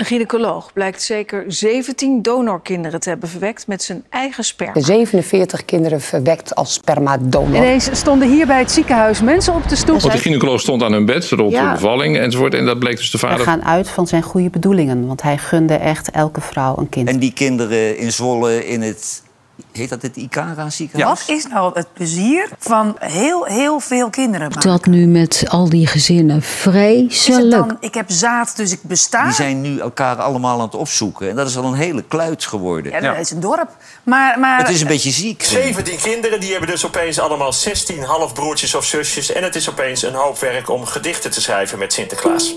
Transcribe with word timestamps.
Een 0.00 0.06
gynaecoloog 0.06 0.72
blijkt 0.72 1.02
zeker 1.02 1.44
17 1.46 2.22
donorkinderen 2.22 3.00
te 3.00 3.08
hebben 3.08 3.28
verwekt 3.28 3.66
met 3.66 3.82
zijn 3.82 4.04
eigen 4.08 4.44
sperma. 4.44 4.80
47 4.80 5.64
kinderen 5.64 6.00
verwekt 6.00 6.54
als 6.54 6.72
spermadonor. 6.72 7.56
Ineens 7.56 7.88
stonden 7.92 8.30
hier 8.30 8.46
bij 8.46 8.58
het 8.58 8.70
ziekenhuis 8.70 9.22
mensen 9.22 9.54
op 9.54 9.68
de 9.68 9.76
stoep. 9.76 10.00
Want 10.00 10.12
de 10.12 10.18
gynaecoloog 10.18 10.60
stond 10.60 10.82
aan 10.82 10.92
hun 10.92 11.04
bed 11.04 11.28
rond 11.28 11.52
de 11.52 11.70
bevalling 11.72 12.18
enzovoort. 12.18 12.54
En 12.54 12.64
dat 12.64 12.78
bleek 12.78 12.96
dus 12.96 13.10
de 13.10 13.18
We 13.18 13.26
vader. 13.26 13.44
gaan 13.44 13.64
uit 13.64 13.88
van 13.88 14.06
zijn 14.06 14.22
goede 14.22 14.50
bedoelingen, 14.50 15.06
want 15.06 15.22
hij 15.22 15.38
gunde 15.38 15.74
echt 15.74 16.10
elke 16.10 16.40
vrouw 16.40 16.78
een 16.78 16.88
kind. 16.88 17.08
En 17.08 17.18
die 17.18 17.32
kinderen 17.32 17.98
in 17.98 18.12
Zwolle 18.12 18.66
in 18.66 18.82
het, 18.82 19.22
heet 19.72 19.88
dat 19.88 20.02
het 20.02 20.16
Icara 20.16 20.70
ziekenhuis? 20.70 21.26
Wat 21.26 21.36
is 21.36 21.46
nou 21.46 21.70
het 21.74 21.92
plezier 21.92 22.48
van 22.58 22.96
heel, 22.98 23.44
heel 23.44 23.80
veel 23.80 24.10
kinderen 24.10 24.48
maken? 24.48 24.70
Dat 24.70 24.86
nu 24.86 25.06
met 25.06 25.44
al 25.48 25.68
die 25.68 25.86
gezinnen 25.86 26.36
Is 26.36 26.44
het 26.44 26.54
vreselijk. 26.54 27.50
dan, 27.50 27.76
ik 27.80 27.94
heb 27.94 28.10
zaad, 28.10 28.56
dus 28.56 28.72
ik 28.72 28.78
besta? 28.82 29.24
Die 29.24 29.32
zijn 29.32 29.60
nu 29.60 29.78
elkaar 29.78 30.16
allemaal 30.16 30.54
aan 30.54 30.64
het 30.64 30.74
opzoeken. 30.74 31.28
En 31.28 31.36
dat 31.36 31.48
is 31.48 31.56
al 31.56 31.64
een 31.64 31.74
hele 31.74 32.02
kluit 32.02 32.44
geworden. 32.44 32.92
Ja, 32.92 33.00
dat 33.00 33.18
is 33.18 33.30
een 33.30 33.40
dorp. 33.40 33.76
Maar, 34.02 34.38
maar, 34.38 34.58
Het 34.58 34.68
is 34.68 34.80
een 34.80 34.86
beetje 34.86 35.10
ziek. 35.10 35.42
17 35.42 35.96
kinderen, 35.96 36.40
die 36.40 36.50
hebben 36.50 36.68
dus 36.68 36.86
opeens 36.86 37.18
allemaal 37.18 37.52
16 37.52 38.02
halfbroertjes 38.02 38.74
of 38.74 38.84
zusjes. 38.84 39.32
En 39.32 39.42
het 39.42 39.56
is 39.56 39.70
opeens 39.70 40.02
een 40.02 40.14
hoop 40.14 40.38
werk 40.38 40.70
om 40.70 40.86
gedichten 40.86 41.30
te 41.30 41.40
schrijven 41.40 41.78
met 41.78 41.92
Sinterklaas. 41.92 42.54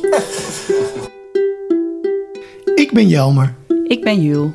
Ik 2.75 2.91
ben 2.93 3.07
Jelmer. 3.07 3.53
Ik 3.87 4.03
ben 4.03 4.21
Jul. 4.21 4.53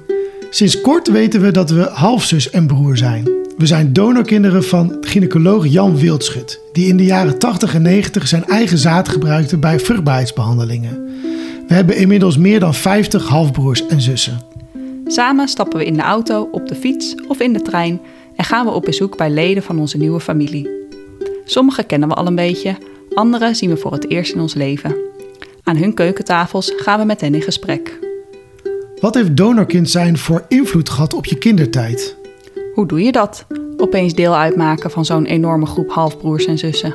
Sinds 0.50 0.80
kort 0.80 1.08
weten 1.08 1.40
we 1.40 1.50
dat 1.50 1.70
we 1.70 1.82
halfzus 1.82 2.50
en 2.50 2.66
broer 2.66 2.96
zijn. 2.96 3.24
We 3.56 3.66
zijn 3.66 3.92
donorkinderen 3.92 4.64
van 4.64 4.96
gynaecoloog 5.00 5.66
Jan 5.66 5.96
Wildschut, 5.96 6.60
die 6.72 6.88
in 6.88 6.96
de 6.96 7.04
jaren 7.04 7.38
80 7.38 7.74
en 7.74 7.82
90 7.82 8.28
zijn 8.28 8.44
eigen 8.44 8.78
zaad 8.78 9.08
gebruikte 9.08 9.58
bij 9.58 9.80
vruchtbaarheidsbehandelingen. 9.80 11.06
We 11.66 11.74
hebben 11.74 11.96
inmiddels 11.96 12.36
meer 12.36 12.60
dan 12.60 12.74
50 12.74 13.28
halfbroers 13.28 13.86
en 13.86 14.00
zussen. 14.00 14.40
Samen 15.06 15.48
stappen 15.48 15.78
we 15.78 15.84
in 15.84 15.96
de 15.96 16.02
auto, 16.02 16.48
op 16.52 16.68
de 16.68 16.74
fiets 16.74 17.14
of 17.28 17.40
in 17.40 17.52
de 17.52 17.62
trein 17.62 18.00
en 18.36 18.44
gaan 18.44 18.66
we 18.66 18.72
op 18.72 18.84
bezoek 18.84 19.16
bij 19.16 19.30
leden 19.30 19.62
van 19.62 19.78
onze 19.78 19.98
nieuwe 19.98 20.20
familie. 20.20 20.68
Sommige 21.44 21.82
kennen 21.82 22.08
we 22.08 22.14
al 22.14 22.26
een 22.26 22.34
beetje, 22.34 22.76
andere 23.14 23.54
zien 23.54 23.70
we 23.70 23.76
voor 23.76 23.92
het 23.92 24.10
eerst 24.10 24.32
in 24.34 24.40
ons 24.40 24.54
leven. 24.54 24.96
Aan 25.62 25.76
hun 25.76 25.94
keukentafels 25.94 26.72
gaan 26.76 26.98
we 26.98 27.04
met 27.04 27.20
hen 27.20 27.34
in 27.34 27.42
gesprek. 27.42 28.07
Wat 29.00 29.14
heeft 29.14 29.36
donorkind 29.36 29.90
zijn 29.90 30.18
voor 30.18 30.44
invloed 30.48 30.88
gehad 30.88 31.14
op 31.14 31.26
je 31.26 31.38
kindertijd? 31.38 32.16
Hoe 32.74 32.86
doe 32.86 33.02
je 33.02 33.12
dat? 33.12 33.46
Opeens 33.76 34.14
deel 34.14 34.36
uitmaken 34.36 34.90
van 34.90 35.04
zo'n 35.04 35.26
enorme 35.26 35.66
groep 35.66 35.90
halfbroers 35.90 36.46
en 36.46 36.58
zussen. 36.58 36.94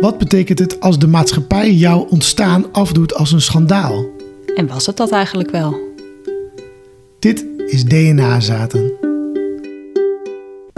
Wat 0.00 0.18
betekent 0.18 0.58
het 0.58 0.80
als 0.80 0.98
de 0.98 1.06
maatschappij 1.06 1.72
jouw 1.72 2.00
ontstaan 2.00 2.72
afdoet 2.72 3.14
als 3.14 3.32
een 3.32 3.40
schandaal? 3.40 4.06
En 4.54 4.66
was 4.66 4.86
het 4.86 4.96
dat 4.96 5.10
eigenlijk 5.10 5.50
wel? 5.50 5.76
Dit 7.18 7.46
is 7.66 7.84
DNA-zaten. 7.84 8.92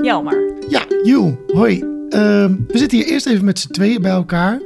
Jelmer. 0.03 0.53
Ja, 0.69 0.87
Joel, 1.03 1.39
hoi. 1.47 1.85
Ehm, 2.09 2.57
we 2.69 2.79
zitten 2.79 2.99
hier 2.99 3.07
eerst 3.07 3.27
even 3.27 3.45
met 3.45 3.59
z'n 3.59 3.73
tweeën 3.73 4.03
bij 4.03 4.11
elkaar. 4.11 4.61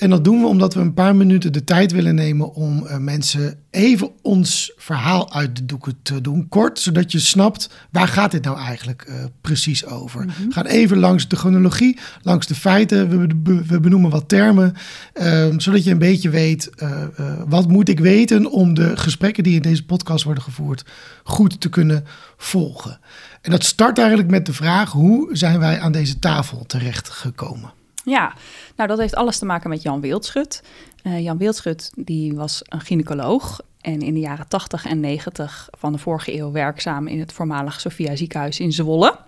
En 0.00 0.10
dat 0.10 0.24
doen 0.24 0.40
we 0.40 0.46
omdat 0.46 0.74
we 0.74 0.80
een 0.80 0.94
paar 0.94 1.16
minuten 1.16 1.52
de 1.52 1.64
tijd 1.64 1.92
willen 1.92 2.14
nemen 2.14 2.54
om 2.54 2.86
eh, 2.86 2.96
mensen 2.96 3.58
even 3.70 4.10
ons 4.22 4.72
verhaal 4.76 5.32
uit 5.32 5.56
de 5.56 5.66
doeken 5.66 5.98
te 6.02 6.20
doen. 6.20 6.48
Kort, 6.48 6.78
zodat 6.78 7.12
je 7.12 7.18
snapt 7.18 7.70
waar 7.90 8.08
gaat 8.08 8.30
dit 8.30 8.44
nou 8.44 8.58
eigenlijk 8.58 9.02
eh, 9.02 9.14
precies 9.40 9.86
over. 9.86 10.26
We 10.26 10.52
gaan 10.52 10.66
even 10.66 10.98
langs 10.98 11.28
de 11.28 11.36
chronologie, 11.36 11.98
langs 12.22 12.46
de 12.46 12.54
feiten. 12.54 13.08
We, 13.08 13.62
we 13.66 13.80
benoemen 13.80 14.10
wat 14.10 14.28
termen, 14.28 14.74
ehm, 15.12 15.58
zodat 15.58 15.84
je 15.84 15.90
een 15.90 15.98
beetje 15.98 16.30
weet 16.30 16.70
eh, 16.74 17.02
wat 17.46 17.68
moet 17.68 17.88
ik 17.88 18.00
weten 18.00 18.50
om 18.50 18.74
de 18.74 18.96
gesprekken 18.96 19.42
die 19.42 19.54
in 19.54 19.62
deze 19.62 19.84
podcast 19.84 20.24
worden 20.24 20.42
gevoerd 20.42 20.84
goed 21.24 21.60
te 21.60 21.68
kunnen 21.68 22.04
volgen. 22.36 22.98
En 23.40 23.50
dat 23.50 23.64
start 23.64 23.98
eigenlijk 23.98 24.30
met 24.30 24.46
de 24.46 24.52
vraag: 24.52 24.92
hoe 24.92 25.28
zijn 25.36 25.58
wij 25.58 25.80
aan 25.80 25.92
deze 25.92 26.18
tafel 26.18 26.64
terechtgekomen? 26.66 27.78
Ja, 28.04 28.32
nou 28.76 28.88
dat 28.88 28.98
heeft 28.98 29.14
alles 29.14 29.38
te 29.38 29.44
maken 29.44 29.70
met 29.70 29.82
Jan 29.82 30.00
Wildschut. 30.00 30.62
Eh, 31.02 31.20
Jan 31.20 31.38
Wildschut 31.38 31.92
die 31.94 32.34
was 32.34 32.62
een 32.64 32.80
gynaecoloog 32.80 33.60
en 33.80 34.00
in 34.00 34.14
de 34.14 34.20
jaren 34.20 34.48
80 34.48 34.86
en 34.86 35.00
90 35.00 35.68
van 35.70 35.92
de 35.92 35.98
vorige 35.98 36.34
eeuw 36.34 36.50
werkzaam 36.50 37.06
in 37.06 37.20
het 37.20 37.32
voormalig 37.32 37.80
Sophia 37.80 38.16
ziekenhuis 38.16 38.60
in 38.60 38.72
Zwolle. 38.72 39.18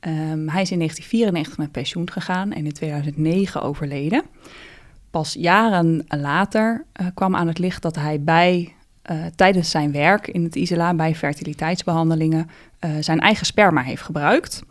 Ehm, 0.00 0.48
hij 0.48 0.62
is 0.62 0.70
in 0.70 0.78
1994 0.78 1.58
met 1.58 1.72
pensioen 1.72 2.10
gegaan 2.10 2.52
en 2.52 2.64
in 2.64 2.72
2009 2.72 3.62
overleden. 3.62 4.22
Pas 5.10 5.34
jaren 5.38 6.04
later 6.08 6.84
eh, 6.92 7.06
kwam 7.14 7.36
aan 7.36 7.46
het 7.46 7.58
licht 7.58 7.82
dat 7.82 7.96
hij 7.96 8.20
bij, 8.20 8.74
eh, 9.02 9.16
tijdens 9.36 9.70
zijn 9.70 9.92
werk 9.92 10.28
in 10.28 10.44
het 10.44 10.56
Isela 10.56 10.94
bij 10.94 11.14
fertiliteitsbehandelingen 11.14 12.50
eh, 12.78 12.90
zijn 13.00 13.20
eigen 13.20 13.46
sperma 13.46 13.82
heeft 13.82 14.02
gebruikt. 14.02 14.62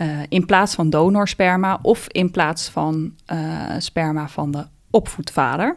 Eh, 0.00 0.08
in 0.28 0.46
plaats 0.46 0.74
van 0.74 0.90
donorsperma 0.90 1.78
of 1.82 2.06
in 2.08 2.30
plaats 2.30 2.68
van 2.68 3.14
eh, 3.26 3.38
sperma 3.78 4.28
van 4.28 4.50
de 4.50 4.64
opvoedvader. 4.90 5.76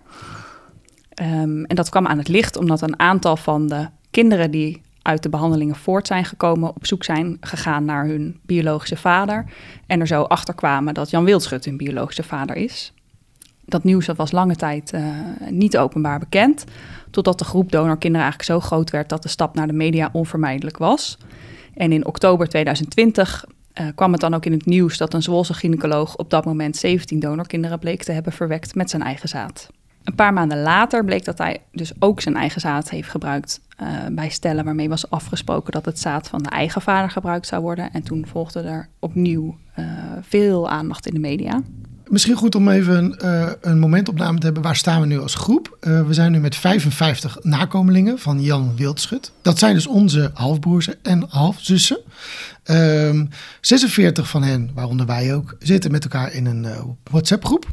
Ehm, 1.10 1.64
en 1.64 1.76
dat 1.76 1.90
kwam 1.90 2.08
aan 2.08 2.18
het 2.18 2.28
licht 2.28 2.58
omdat 2.58 2.82
een 2.82 3.00
aantal 3.00 3.38
van 3.38 3.68
de 3.68 3.88
kinderen 4.12 4.52
die 4.52 4.82
uit 5.02 5.24
de 5.24 5.30
behandelingen 5.30 5.76
voort 5.76 6.08
zijn 6.08 6.26
gekomen, 6.26 6.70
op 6.70 6.86
zoek 6.86 7.04
zijn 7.04 7.38
gegaan 7.42 7.86
naar 7.86 8.06
hun 8.06 8.40
biologische 8.42 8.98
vader. 8.98 9.46
En 9.88 10.00
er 10.00 10.08
zo 10.08 10.22
achter 10.22 10.54
kwamen 10.54 10.94
dat 10.94 11.10
Jan 11.10 11.24
Wildschut 11.24 11.66
hun 11.66 11.78
biologische 11.78 12.24
vader 12.24 12.56
is. 12.56 12.94
Dat 13.66 13.84
nieuws 13.84 14.06
dat 14.06 14.18
was 14.18 14.32
lange 14.32 14.56
tijd 14.56 14.92
eh, 14.92 15.04
niet 15.50 15.78
openbaar 15.78 16.20
bekend. 16.20 16.64
Totdat 17.12 17.40
de 17.40 17.46
groep 17.46 17.72
donorkinderen 17.72 18.28
eigenlijk 18.28 18.62
zo 18.62 18.68
groot 18.68 18.90
werd 18.90 19.10
dat 19.10 19.24
de 19.24 19.30
stap 19.30 19.56
naar 19.56 19.68
de 19.68 19.74
media 19.74 20.10
onvermijdelijk 20.12 20.78
was. 20.78 21.18
En 21.74 21.92
in 21.92 22.06
oktober 22.06 22.48
2020 22.48 23.46
eh, 23.74 23.88
kwam 23.96 24.12
het 24.12 24.22
dan 24.22 24.34
ook 24.34 24.46
in 24.46 24.52
het 24.52 24.66
nieuws 24.66 24.98
dat 24.98 25.14
een 25.14 25.24
Zwolse 25.24 25.54
gynaecoloog 25.54 26.16
op 26.16 26.30
dat 26.30 26.46
moment 26.46 26.78
17 26.78 27.20
donorkinderen 27.20 27.80
bleek 27.80 28.04
te 28.04 28.12
hebben 28.12 28.34
verwekt 28.34 28.76
met 28.76 28.90
zijn 28.90 29.02
eigen 29.02 29.30
zaad. 29.30 29.70
Een 30.04 30.16
paar 30.16 30.34
maanden 30.34 30.62
later 30.62 31.06
bleek 31.06 31.26
dat 31.26 31.38
hij 31.38 31.62
dus 31.72 31.92
ook 32.00 32.22
zijn 32.22 32.36
eigen 32.36 32.62
zaad 32.62 32.90
heeft 32.90 33.10
gebruikt 33.10 33.62
eh, 33.78 33.88
bij 34.12 34.30
stellen 34.30 34.66
waarmee 34.66 34.90
was 34.90 35.10
afgesproken 35.10 35.72
dat 35.72 35.86
het 35.86 36.00
zaad 36.00 36.28
van 36.28 36.44
de 36.44 36.50
eigen 36.50 36.82
vader 36.82 37.10
gebruikt 37.10 37.48
zou 37.48 37.62
worden. 37.62 37.92
En 37.92 38.04
toen 38.04 38.28
volgde 38.28 38.62
er 38.62 38.90
opnieuw 39.00 39.58
eh, 39.74 39.86
veel 40.22 40.70
aandacht 40.70 41.08
in 41.08 41.14
de 41.14 41.20
media. 41.20 41.62
Misschien 42.08 42.36
goed 42.36 42.56
om 42.56 42.70
even 42.70 42.98
een, 42.98 43.18
eh, 43.20 43.52
een 43.62 43.80
momentopname 43.80 44.40
te 44.40 44.46
hebben. 44.46 44.64
Waar 44.64 44.76
staan 44.76 45.02
we 45.02 45.08
nu 45.08 45.20
als 45.20 45.36
groep? 45.36 45.78
Eh, 45.80 46.08
we 46.08 46.14
zijn 46.14 46.32
nu 46.32 46.40
met 46.40 46.56
55 46.56 47.38
nakomelingen 47.42 48.20
van 48.20 48.42
Jan 48.42 48.76
Wildschut. 48.76 49.32
Dat 49.42 49.60
zijn 49.60 49.74
dus 49.74 49.88
onze 49.88 50.32
halfbroers 50.34 50.90
en 51.02 51.26
halfzussen. 51.30 52.00
Ehm 52.64 53.26
46 53.62 54.30
van 54.30 54.44
hen, 54.44 54.72
waaronder 54.74 55.06
wij 55.06 55.36
ook, 55.36 55.56
zitten 55.60 55.92
met 55.92 56.04
elkaar 56.04 56.34
in 56.34 56.46
een 56.46 56.66
eh, 56.66 56.84
WhatsApp-groep. 57.04 57.66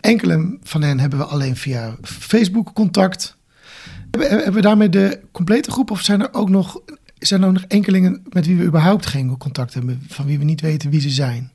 Enkele 0.00 0.58
van 0.62 0.82
hen 0.82 1.00
hebben 1.00 1.18
we 1.18 1.24
alleen 1.24 1.56
via 1.56 1.96
Facebook 2.02 2.72
contact. 2.74 3.36
Hebben, 4.10 4.28
hebben 4.28 4.52
we 4.52 4.60
daarmee 4.60 4.88
de 4.88 5.20
complete 5.32 5.70
groep 5.70 5.90
of 5.90 6.00
zijn 6.00 6.20
er 6.20 6.34
ook 6.34 6.48
nog, 6.48 6.80
zijn 7.18 7.42
er 7.42 7.52
nog 7.52 7.64
enkelingen 7.68 8.22
met 8.28 8.46
wie 8.46 8.56
we 8.56 8.64
überhaupt 8.64 9.06
geen 9.06 9.36
contact 9.36 9.74
hebben, 9.74 10.02
van 10.08 10.26
wie 10.26 10.38
we 10.38 10.44
niet 10.44 10.60
weten 10.60 10.90
wie 10.90 11.00
ze 11.00 11.10
zijn? 11.10 11.50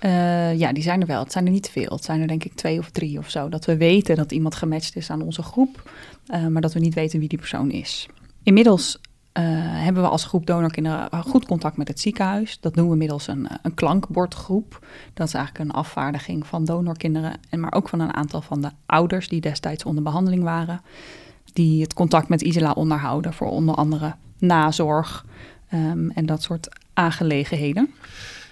Eh, 0.00 0.58
ja, 0.58 0.72
die 0.72 0.82
zijn 0.82 1.00
er 1.00 1.06
wel. 1.06 1.22
Het 1.22 1.32
zijn 1.32 1.44
er 1.44 1.52
niet 1.52 1.70
veel. 1.70 1.88
Het 1.88 2.04
zijn 2.04 2.20
er 2.20 2.28
denk 2.28 2.44
ik 2.44 2.54
twee 2.54 2.78
of 2.78 2.90
drie 2.90 3.18
of 3.18 3.30
zo. 3.30 3.48
Dat 3.48 3.64
we 3.64 3.76
weten 3.76 4.16
dat 4.16 4.32
iemand 4.32 4.54
gematcht 4.54 4.96
is 4.96 5.10
aan 5.10 5.22
onze 5.22 5.42
groep, 5.42 5.90
eh, 6.26 6.46
maar 6.46 6.62
dat 6.62 6.72
we 6.72 6.80
niet 6.80 6.94
weten 6.94 7.18
wie 7.18 7.28
die 7.28 7.38
persoon 7.38 7.70
is. 7.70 8.08
Inmiddels 8.42 9.00
eh, 9.32 9.44
hebben 9.84 10.02
we 10.02 10.08
als 10.08 10.24
groep 10.24 10.46
donorkinderen 10.46 11.22
goed 11.22 11.46
contact 11.46 11.76
met 11.76 11.88
het 11.88 12.00
ziekenhuis. 12.00 12.60
Dat 12.60 12.74
doen 12.74 12.88
we 12.88 12.96
middels 12.96 13.26
een, 13.26 13.48
een 13.62 13.74
klankbordgroep. 13.74 14.86
Dat 15.14 15.26
is 15.26 15.34
eigenlijk 15.34 15.64
een 15.64 15.76
afvaardiging 15.76 16.46
van 16.46 16.64
donorkinderen, 16.64 17.32
en 17.50 17.60
maar 17.60 17.72
ook 17.72 17.88
van 17.88 18.00
een 18.00 18.14
aantal 18.14 18.42
van 18.42 18.60
de 18.60 18.70
ouders 18.86 19.28
die 19.28 19.40
destijds 19.40 19.84
onder 19.84 20.02
behandeling 20.02 20.42
waren. 20.42 20.80
Die 21.52 21.82
het 21.82 21.94
contact 21.94 22.28
met 22.28 22.42
Isela 22.42 22.70
onderhouden 22.70 23.32
voor 23.32 23.48
onder 23.48 23.74
andere 23.74 24.14
nazorg 24.38 25.24
ehm, 25.68 26.10
en 26.10 26.26
dat 26.26 26.42
soort 26.42 26.68
aangelegenheden. 26.92 27.94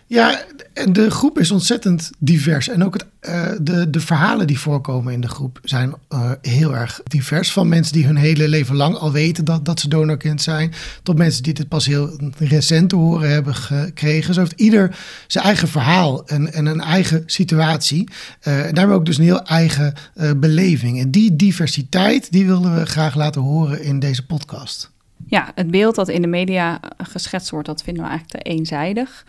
Ja, 0.07 0.43
en 0.73 0.93
de 0.93 1.11
groep 1.11 1.39
is 1.39 1.51
ontzettend 1.51 2.11
divers. 2.19 2.69
En 2.69 2.85
ook 2.85 2.93
het, 2.93 3.07
eh, 3.21 3.51
de, 3.61 3.91
de 3.91 4.01
verhalen 4.01 4.47
die 4.47 4.59
voorkomen 4.59 5.13
in 5.13 5.21
de 5.21 5.29
groep 5.29 5.59
zijn 5.63 5.95
eh, 6.09 6.31
heel 6.43 6.77
erg 6.77 7.01
divers. 7.05 7.53
Van 7.53 7.69
mensen 7.69 7.93
die 7.93 8.07
hun 8.07 8.17
hele 8.17 8.49
leven 8.49 8.77
lang 8.77 8.97
al 8.97 9.13
weten 9.13 9.45
dat, 9.45 9.65
dat 9.65 9.81
ze 9.81 9.89
donorkind 9.89 10.43
zijn. 10.43 10.73
Tot 11.03 11.19
mensen 11.19 11.43
die 11.43 11.55
dit 11.55 11.69
pas 11.69 11.87
heel 11.87 12.33
recent 12.39 12.89
te 12.89 12.97
horen 12.97 13.31
hebben 13.31 13.55
gekregen. 13.55 14.35
Zo 14.35 14.41
heeft 14.41 14.61
ieder 14.61 14.97
zijn 15.27 15.45
eigen 15.45 15.69
verhaal 15.69 16.27
en, 16.27 16.53
en 16.53 16.67
een 16.67 16.81
eigen 16.81 17.23
situatie. 17.27 18.09
Eh, 18.41 18.67
en 18.67 18.75
daarmee 18.75 18.97
ook 18.97 19.07
dus 19.07 19.19
een 19.19 19.25
heel 19.25 19.43
eigen 19.43 19.95
beleving. 20.37 21.01
En 21.01 21.11
die 21.11 21.37
diversiteit, 21.37 22.33
die 22.33 22.47
wilden 22.47 22.75
we 22.75 22.87
graag 22.87 23.15
laten 23.15 23.41
horen 23.41 23.83
in 23.83 23.99
deze 23.99 24.27
podcast. 24.27 24.91
Ja, 25.27 25.53
het 25.55 25.71
beeld 25.71 25.95
dat 25.95 26.09
in 26.09 26.23
de 26.23 26.29
media 26.29 26.81
geschetst 26.97 27.51
wordt, 27.51 27.67
dat 27.67 27.83
vinden 27.83 28.03
we 28.03 28.09
eigenlijk 28.09 28.45
te 28.45 28.51
eenzijdig. 28.51 29.25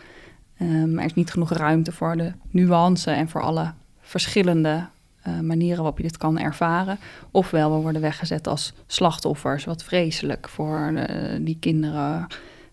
Um, 0.62 0.98
er 0.98 1.04
is 1.04 1.14
niet 1.14 1.30
genoeg 1.30 1.52
ruimte 1.52 1.92
voor 1.92 2.16
de 2.16 2.32
nuance 2.50 3.10
en 3.10 3.28
voor 3.28 3.42
alle 3.42 3.72
verschillende 4.00 4.86
eh, 5.26 5.40
manieren 5.40 5.76
waarop 5.76 5.96
je 5.96 6.02
dit 6.02 6.16
kan 6.16 6.38
ervaren. 6.38 6.98
Ofwel, 7.30 7.74
we 7.74 7.82
worden 7.82 8.00
weggezet 8.00 8.46
als 8.46 8.72
slachtoffers, 8.86 9.64
wat 9.64 9.84
vreselijk 9.84 10.48
voor 10.48 10.92
eh, 10.94 11.38
die 11.40 11.56
kinderen. 11.60 12.26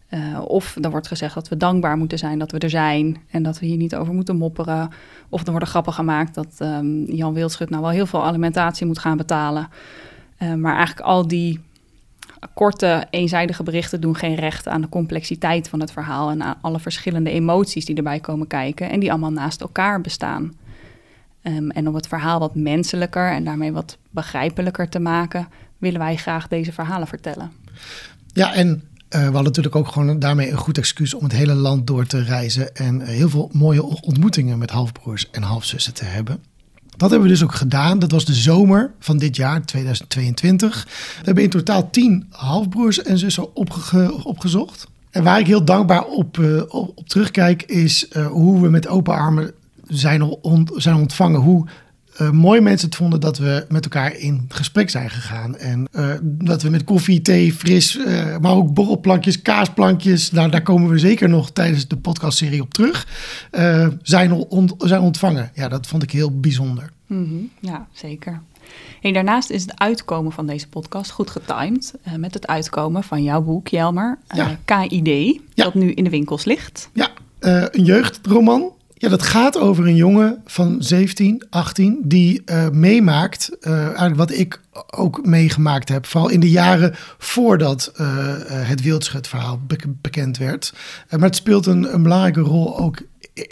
Uh, 0.10 0.42
of 0.48 0.76
er 0.82 0.90
wordt 0.90 1.08
gezegd 1.08 1.34
dat 1.34 1.50
we 1.50 1.58
dankbaar 1.58 1.98
moeten 1.98 2.18
zijn 2.18 2.40
dat 2.40 2.52
we 2.52 2.58
er 2.58 2.70
zijn 2.70 3.22
en 3.30 3.44
dat 3.44 3.60
we 3.60 3.66
hier 3.66 3.78
niet 3.78 3.96
over 3.96 4.14
moeten 4.14 4.38
mopperen. 4.38 4.90
Of 5.30 5.44
er 5.46 5.52
worden 5.52 5.70
grappen 5.70 5.94
gemaakt 5.94 6.34
dat 6.34 6.56
um, 6.60 7.06
Jan 7.06 7.34
Wildschut 7.34 7.70
nou 7.70 7.82
wel 7.82 7.92
heel 7.92 8.06
veel 8.06 8.24
alimentatie 8.24 8.86
moet 8.86 9.00
gaan 9.00 9.18
betalen. 9.18 9.70
Maar 10.58 10.76
eigenlijk 10.76 11.08
al 11.08 11.28
die 11.28 11.60
korte, 12.54 13.08
eenzijdige 13.10 13.64
berichten 13.64 14.02
doen 14.02 14.16
geen 14.16 14.36
recht 14.36 14.68
aan 14.68 14.82
de 14.82 14.90
complexiteit 14.90 15.70
van 15.70 15.80
het 15.80 15.92
verhaal 15.92 16.30
en 16.30 16.44
aan 16.44 16.58
alle 16.62 16.80
verschillende 16.80 17.30
emoties 17.30 17.86
die 17.86 17.96
erbij 17.96 18.20
komen 18.20 18.48
kijken 18.48 18.90
en 18.90 19.00
die 19.00 19.12
allemaal 19.12 19.32
naast 19.32 19.62
elkaar 19.62 20.02
bestaan. 20.02 20.54
Um, 21.44 21.72
en 21.72 21.88
om 21.88 21.96
het 21.96 22.08
verhaal 22.08 22.40
wat 22.40 22.56
menselijker 22.56 23.32
en 23.32 23.44
daarmee 23.44 23.72
wat 23.72 23.98
begrijpelijker 24.10 24.90
te 24.90 25.00
maken, 25.00 25.48
willen 25.78 26.00
wij 26.00 26.16
graag 26.16 26.48
deze 26.48 26.72
verhalen 26.72 27.08
vertellen. 27.08 27.52
Ja, 28.34 28.54
en 28.54 28.68
uh, 28.68 28.80
we 29.10 29.18
hadden 29.18 29.44
natuurlijk 29.44 29.76
ook 29.76 29.88
gewoon 29.88 30.20
daarmee 30.20 30.52
een 30.52 30.58
goed 30.58 30.78
excuus 30.78 31.14
om 31.14 31.24
het 31.24 31.32
hele 31.32 31.54
land 31.54 31.88
door 31.88 32.06
te 32.06 32.24
reizen 32.24 32.76
en 32.76 33.00
uh, 33.00 33.08
heel 33.08 33.30
veel 33.30 33.50
mooie 33.54 33.84
ontmoetingen 34.02 34.58
met 34.58 34.70
halfbroers 34.70 35.30
en 35.30 35.42
halfzussen 35.42 35.94
te 35.94 36.06
hebben. 36.06 36.44
Dat 36.98 37.10
hebben 37.10 37.28
we 37.28 37.34
dus 37.34 37.44
ook 37.44 37.56
gedaan. 37.56 38.00
Dat 38.00 38.12
was 38.12 38.26
de 38.26 38.34
zomer 38.34 38.92
van 39.00 39.18
dit 39.18 39.36
jaar, 39.36 39.66
2022. 39.66 40.84
We 40.84 41.26
hebben 41.26 41.44
in 41.44 41.50
totaal 41.50 41.90
tien 41.90 42.28
halfbroers 42.30 43.02
en 43.02 43.18
zussen 43.18 43.56
opge 43.56 44.24
opgezocht. 44.24 44.88
En 45.10 45.24
waar 45.24 45.40
ik 45.40 45.48
heel 45.48 45.66
dankbaar 45.66 46.04
op, 46.06 46.38
uh, 46.38 46.62
op, 46.68 47.08
terugkijk, 47.08 47.64
is 47.64 48.08
uh, 48.18 48.28
hoe 48.28 48.62
we 48.62 48.70
met 48.70 48.88
open 48.88 49.14
armen 49.14 49.52
zijn, 49.88 50.38
zijn 50.76 50.96
ontvangen. 50.96 51.40
Hoe 51.40 51.68
uh, 52.22 52.30
mooi 52.30 52.62
mensen 52.62 52.88
het 52.88 52.98
vonden 52.98 53.20
dat 53.20 53.38
we 53.38 53.66
met 53.70 53.84
elkaar 53.84 54.16
in 54.16 54.46
gesprek 54.50 54.90
zijn 54.90 55.10
gegaan. 55.10 55.58
En 55.58 55.88
uh, 55.92 56.14
dat 56.22 56.62
we 56.62 56.70
met 56.70 56.84
koffie, 56.84 57.22
thee, 57.22 57.54
fris, 57.54 57.96
uh, 57.96 58.38
maar 58.38 58.52
ook 58.52 58.74
borrelplankjes, 58.74 59.42
kaasplankjes, 59.42 60.32
nou, 60.32 60.50
daar 60.50 60.62
komen 60.62 60.90
we 60.90 60.98
zeker 60.98 61.30
nog 61.30 61.52
tijdens 61.52 61.88
de 61.88 61.98
podcastserie 61.98 62.62
op 62.62 62.74
terug, 62.74 63.08
zijn, 64.02 64.32
on 64.32 64.72
zijn 64.78 65.02
ontvangen. 65.02 65.52
Ja, 65.54 65.68
dat 65.68 65.88
vond 65.88 66.04
ik 66.04 66.12
heel 66.12 66.40
bijzonder. 66.40 66.90
Mm 67.08 67.24
-hmm. 67.24 67.50
Ja, 67.60 67.88
zeker. 67.92 68.42
En 69.02 69.14
daarnaast 69.14 69.50
is 69.50 69.62
het 69.62 69.80
uitkomen 69.80 70.32
van 70.32 70.48
deze 70.48 70.68
podcast 70.68 71.12
goed 71.12 71.30
getimed 71.30 71.94
met 72.18 72.34
het 72.34 72.48
uitkomen 72.48 73.04
van 73.04 73.24
jouw 73.24 73.42
boek, 73.42 73.68
Jelmer, 73.68 74.18
ja. 74.28 74.60
KID, 74.66 75.42
ja. 75.54 75.64
dat 75.64 75.74
nu 75.74 75.92
in 75.92 76.04
de 76.04 76.10
winkels 76.10 76.46
ligt. 76.46 76.90
Ja, 76.94 77.10
een 77.40 77.84
jeugdroman 77.84 78.72
ja, 79.04 79.10
dat 79.10 79.24
gaat 79.24 79.58
over 79.58 79.88
een 79.88 79.96
jongen 79.96 80.42
van 80.46 80.76
17, 80.80 81.44
18 81.50 82.02
die 82.04 82.42
uh, 82.46 82.70
meemaakt, 82.70 83.58
eigenlijk 83.62 84.16
wat 84.16 84.32
ik 84.32 84.62
ook 84.90 85.26
meegemaakt 85.26 85.90
heb, 85.90 86.06
vooral 86.06 86.30
in 86.30 86.40
de 86.40 86.50
jaren 86.50 86.96
voordat 87.18 87.92
uh, 87.98 88.08
het 88.48 88.82
Wildschut-verhaal 88.82 89.60
be 89.68 89.78
bekend 90.02 90.38
werd. 90.38 90.74
maar 91.10 91.20
het 91.20 91.36
speelt 91.36 91.66
een, 91.66 91.94
een 91.94 92.04
belangrijke 92.04 92.40
rol 92.40 92.80
ook 92.80 93.02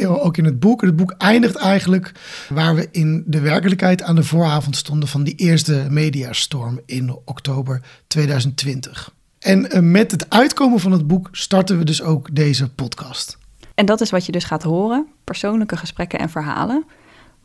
ook 0.05 0.37
in 0.37 0.45
het 0.45 0.59
boek. 0.59 0.81
Het 0.81 0.95
boek 0.95 1.15
eindigt 1.17 1.55
eigenlijk 1.55 2.11
waar 2.49 2.75
we 2.75 2.87
in 2.91 3.23
de 3.27 3.39
werkelijkheid 3.39 4.01
aan 4.01 4.15
de 4.15 4.23
vooravond 4.23 4.75
stonden 4.75 5.09
van 5.09 5.23
die 5.23 5.35
eerste 5.35 5.85
mediastorm 5.89 6.79
in 6.85 7.17
oktober 7.25 7.81
2020. 8.07 9.13
En 9.39 9.91
met 9.91 10.11
het 10.11 10.29
uitkomen 10.29 10.79
van 10.79 10.91
het 10.91 11.07
boek 11.07 11.29
starten 11.31 11.77
we 11.77 11.83
dus 11.83 12.01
ook 12.01 12.35
deze 12.35 12.69
podcast. 12.69 13.39
En 13.75 13.85
dat 13.85 14.01
is 14.01 14.09
wat 14.09 14.25
je 14.25 14.31
dus 14.31 14.43
gaat 14.43 14.63
horen: 14.63 15.07
persoonlijke 15.23 15.77
gesprekken 15.77 16.19
en 16.19 16.29
verhalen. 16.29 16.85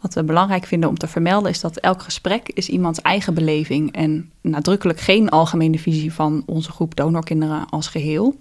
Wat 0.00 0.14
we 0.14 0.24
belangrijk 0.24 0.64
vinden 0.64 0.88
om 0.88 0.98
te 0.98 1.06
vermelden 1.06 1.50
is 1.50 1.60
dat 1.60 1.76
elk 1.76 2.02
gesprek 2.02 2.48
is 2.48 2.68
iemands 2.68 3.00
eigen 3.00 3.34
beleving 3.34 3.92
en 3.92 4.30
nadrukkelijk 4.40 5.00
geen 5.00 5.28
algemene 5.28 5.78
visie 5.78 6.12
van 6.12 6.42
onze 6.46 6.70
groep 6.70 6.96
donorkinderen 6.96 7.68
als 7.68 7.88
geheel. 7.88 8.34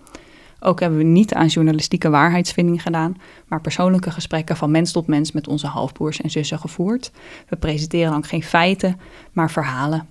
Ook 0.59 0.79
hebben 0.79 0.97
we 0.97 1.03
niet 1.03 1.33
aan 1.33 1.47
journalistieke 1.47 2.09
waarheidsvinding 2.09 2.81
gedaan, 2.81 3.17
maar 3.47 3.61
persoonlijke 3.61 4.11
gesprekken 4.11 4.57
van 4.57 4.71
mens 4.71 4.91
tot 4.91 5.07
mens 5.07 5.31
met 5.31 5.47
onze 5.47 5.67
halfbroers 5.67 6.21
en 6.21 6.29
zussen 6.29 6.59
gevoerd. 6.59 7.11
We 7.49 7.55
presenteren 7.55 8.11
dan 8.11 8.23
geen 8.23 8.43
feiten, 8.43 8.99
maar 9.31 9.51
verhalen. 9.51 10.07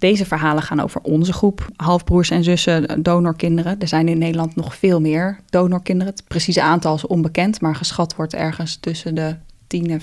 Deze 0.00 0.26
verhalen 0.26 0.62
gaan 0.62 0.80
over 0.80 1.00
onze 1.00 1.32
groep 1.32 1.68
halfbroers 1.76 2.30
en 2.30 2.44
zussen 2.44 3.02
donorkinderen. 3.02 3.80
Er 3.80 3.88
zijn 3.88 4.08
in 4.08 4.18
Nederland 4.18 4.56
nog 4.56 4.76
veel 4.76 5.00
meer 5.00 5.38
donorkinderen. 5.50 6.12
Het 6.12 6.24
precieze 6.28 6.62
aantal 6.62 6.94
is 6.94 7.06
onbekend, 7.06 7.60
maar 7.60 7.76
geschat 7.76 8.16
wordt 8.16 8.34
ergens 8.34 8.76
tussen 8.76 9.14
de 9.14 9.36
10.000 9.76 9.90
en 9.90 10.00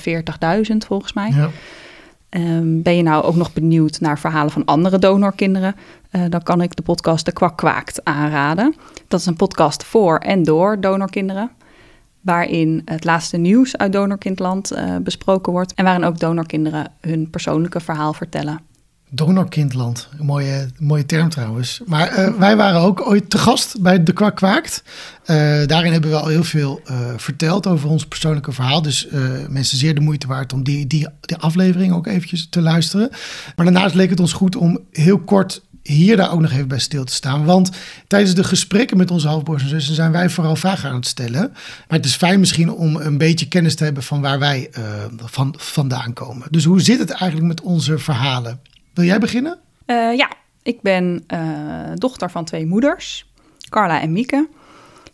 40.000 0.71 0.77
volgens 0.77 1.13
mij. 1.13 1.31
Ja. 1.31 1.49
Um, 2.29 2.81
ben 2.81 2.95
je 2.95 3.03
nou 3.03 3.23
ook 3.23 3.35
nog 3.35 3.53
benieuwd 3.53 3.99
naar 3.99 4.19
verhalen 4.19 4.51
van 4.51 4.65
andere 4.65 4.99
donorkinderen? 4.99 5.75
Uh, 6.11 6.21
dan 6.29 6.43
kan 6.43 6.61
ik 6.61 6.75
de 6.75 6.81
podcast 6.81 7.25
De 7.25 7.31
Kwak 7.31 7.57
Kwaakt 7.57 8.03
aanraden. 8.03 8.75
Dat 9.07 9.19
is 9.19 9.25
een 9.25 9.35
podcast 9.35 9.83
voor 9.83 10.17
en 10.17 10.43
door 10.43 10.81
donorkinderen. 10.81 11.51
Waarin 12.21 12.81
het 12.85 13.03
laatste 13.03 13.37
nieuws 13.37 13.77
uit 13.77 13.93
donorkindland 13.93 14.73
uh, 14.73 14.95
besproken 14.97 15.51
wordt. 15.51 15.73
En 15.73 15.83
waarin 15.83 16.03
ook 16.03 16.19
donorkinderen 16.19 16.91
hun 17.01 17.29
persoonlijke 17.29 17.79
verhaal 17.79 18.13
vertellen. 18.13 18.66
Donorkindland, 19.09 20.09
een 20.19 20.25
mooie, 20.25 20.67
mooie 20.79 21.05
term 21.05 21.29
trouwens. 21.29 21.81
Maar 21.85 22.19
uh, 22.19 22.33
wij 22.39 22.55
waren 22.55 22.79
ook 22.79 23.07
ooit 23.07 23.29
te 23.29 23.37
gast 23.37 23.81
bij 23.81 24.03
De 24.03 24.13
Kwak 24.13 24.35
Kwaakt. 24.35 24.83
Uh, 25.21 25.35
daarin 25.65 25.91
hebben 25.91 26.09
we 26.09 26.15
al 26.15 26.27
heel 26.27 26.43
veel 26.43 26.81
uh, 26.91 26.97
verteld 27.17 27.67
over 27.67 27.89
ons 27.89 28.05
persoonlijke 28.05 28.51
verhaal. 28.51 28.81
Dus 28.81 29.07
mensen 29.49 29.77
zeer 29.77 29.95
de 29.95 30.01
moeite 30.01 30.27
waard 30.27 30.53
om 30.53 30.63
die, 30.63 30.87
die, 30.87 31.07
die 31.21 31.37
aflevering 31.37 31.93
ook 31.93 32.07
eventjes 32.07 32.47
te 32.49 32.61
luisteren. 32.61 33.09
Maar 33.55 33.65
daarnaast 33.65 33.95
leek 33.95 34.09
het 34.09 34.19
ons 34.19 34.33
goed 34.33 34.55
om 34.55 34.79
heel 34.91 35.19
kort 35.19 35.61
hier 35.83 36.17
daar 36.17 36.31
ook 36.31 36.41
nog 36.41 36.51
even 36.51 36.67
bij 36.67 36.79
stil 36.79 37.03
te 37.03 37.13
staan. 37.13 37.45
Want 37.45 37.69
tijdens 38.07 38.35
de 38.35 38.43
gesprekken 38.43 38.97
met 38.97 39.11
onze 39.11 39.27
halfbroers 39.27 39.63
en 39.63 39.69
zussen 39.69 39.95
zijn 39.95 40.11
wij 40.11 40.29
vooral 40.29 40.55
vragen 40.55 40.89
aan 40.89 40.95
het 40.95 41.07
stellen. 41.07 41.49
Maar 41.87 41.97
het 41.97 42.05
is 42.05 42.15
fijn 42.15 42.39
misschien 42.39 42.71
om 42.71 42.95
een 42.95 43.17
beetje 43.17 43.47
kennis 43.47 43.75
te 43.75 43.83
hebben 43.83 44.03
van 44.03 44.21
waar 44.21 44.39
wij 44.39 44.69
van, 45.15 45.53
vandaan 45.57 46.13
komen. 46.13 46.47
Dus 46.51 46.63
hoe 46.63 46.81
zit 46.81 46.99
het 46.99 47.09
eigenlijk 47.09 47.47
met 47.47 47.61
onze 47.61 47.97
verhalen? 47.97 48.59
Wil 48.97 49.05
jij 49.05 49.19
beginnen? 49.19 49.59
Uh, 49.85 50.15
ja, 50.15 50.29
ik 50.63 50.81
ben 50.81 51.23
uh, 51.33 51.39
dochter 51.93 52.31
van 52.31 52.45
twee 52.45 52.65
moeders, 52.65 53.31
Carla 53.69 54.01
en 54.01 54.11
Mieke. 54.11 54.47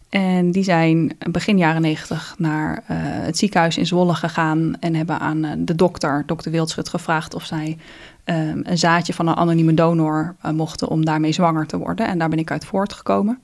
En 0.10 0.52
die 0.52 0.64
zijn 0.64 1.18
begin 1.32 1.58
jaren 1.58 1.82
negentig 1.82 2.36
naar 2.38 2.72
uh, 2.74 2.98
het 3.00 3.38
ziekenhuis 3.38 3.78
in 3.78 3.86
Zwolle 3.86 4.14
gegaan 4.14 4.76
en 4.80 4.96
hebben 4.96 5.20
aan 5.20 5.56
de 5.58 5.76
dokter, 5.76 6.24
dokter 6.26 6.52
Wildschut, 6.52 6.90
gevraagd 6.90 7.34
of 7.34 7.46
zij 7.46 7.78
een 8.24 8.78
zaadje 8.78 9.14
van 9.14 9.28
een 9.28 9.36
anonieme 9.36 9.74
donor 9.74 10.36
mochten 10.54 10.88
om 10.88 11.06
daarmee 11.06 11.32
zwanger 11.32 11.66
te 11.66 11.78
worden. 11.78 12.08
En 12.08 12.18
daar 12.18 12.30
ben 12.30 12.40
ik 12.40 12.52
uit 12.52 12.66
voortgekomen. 12.66 13.40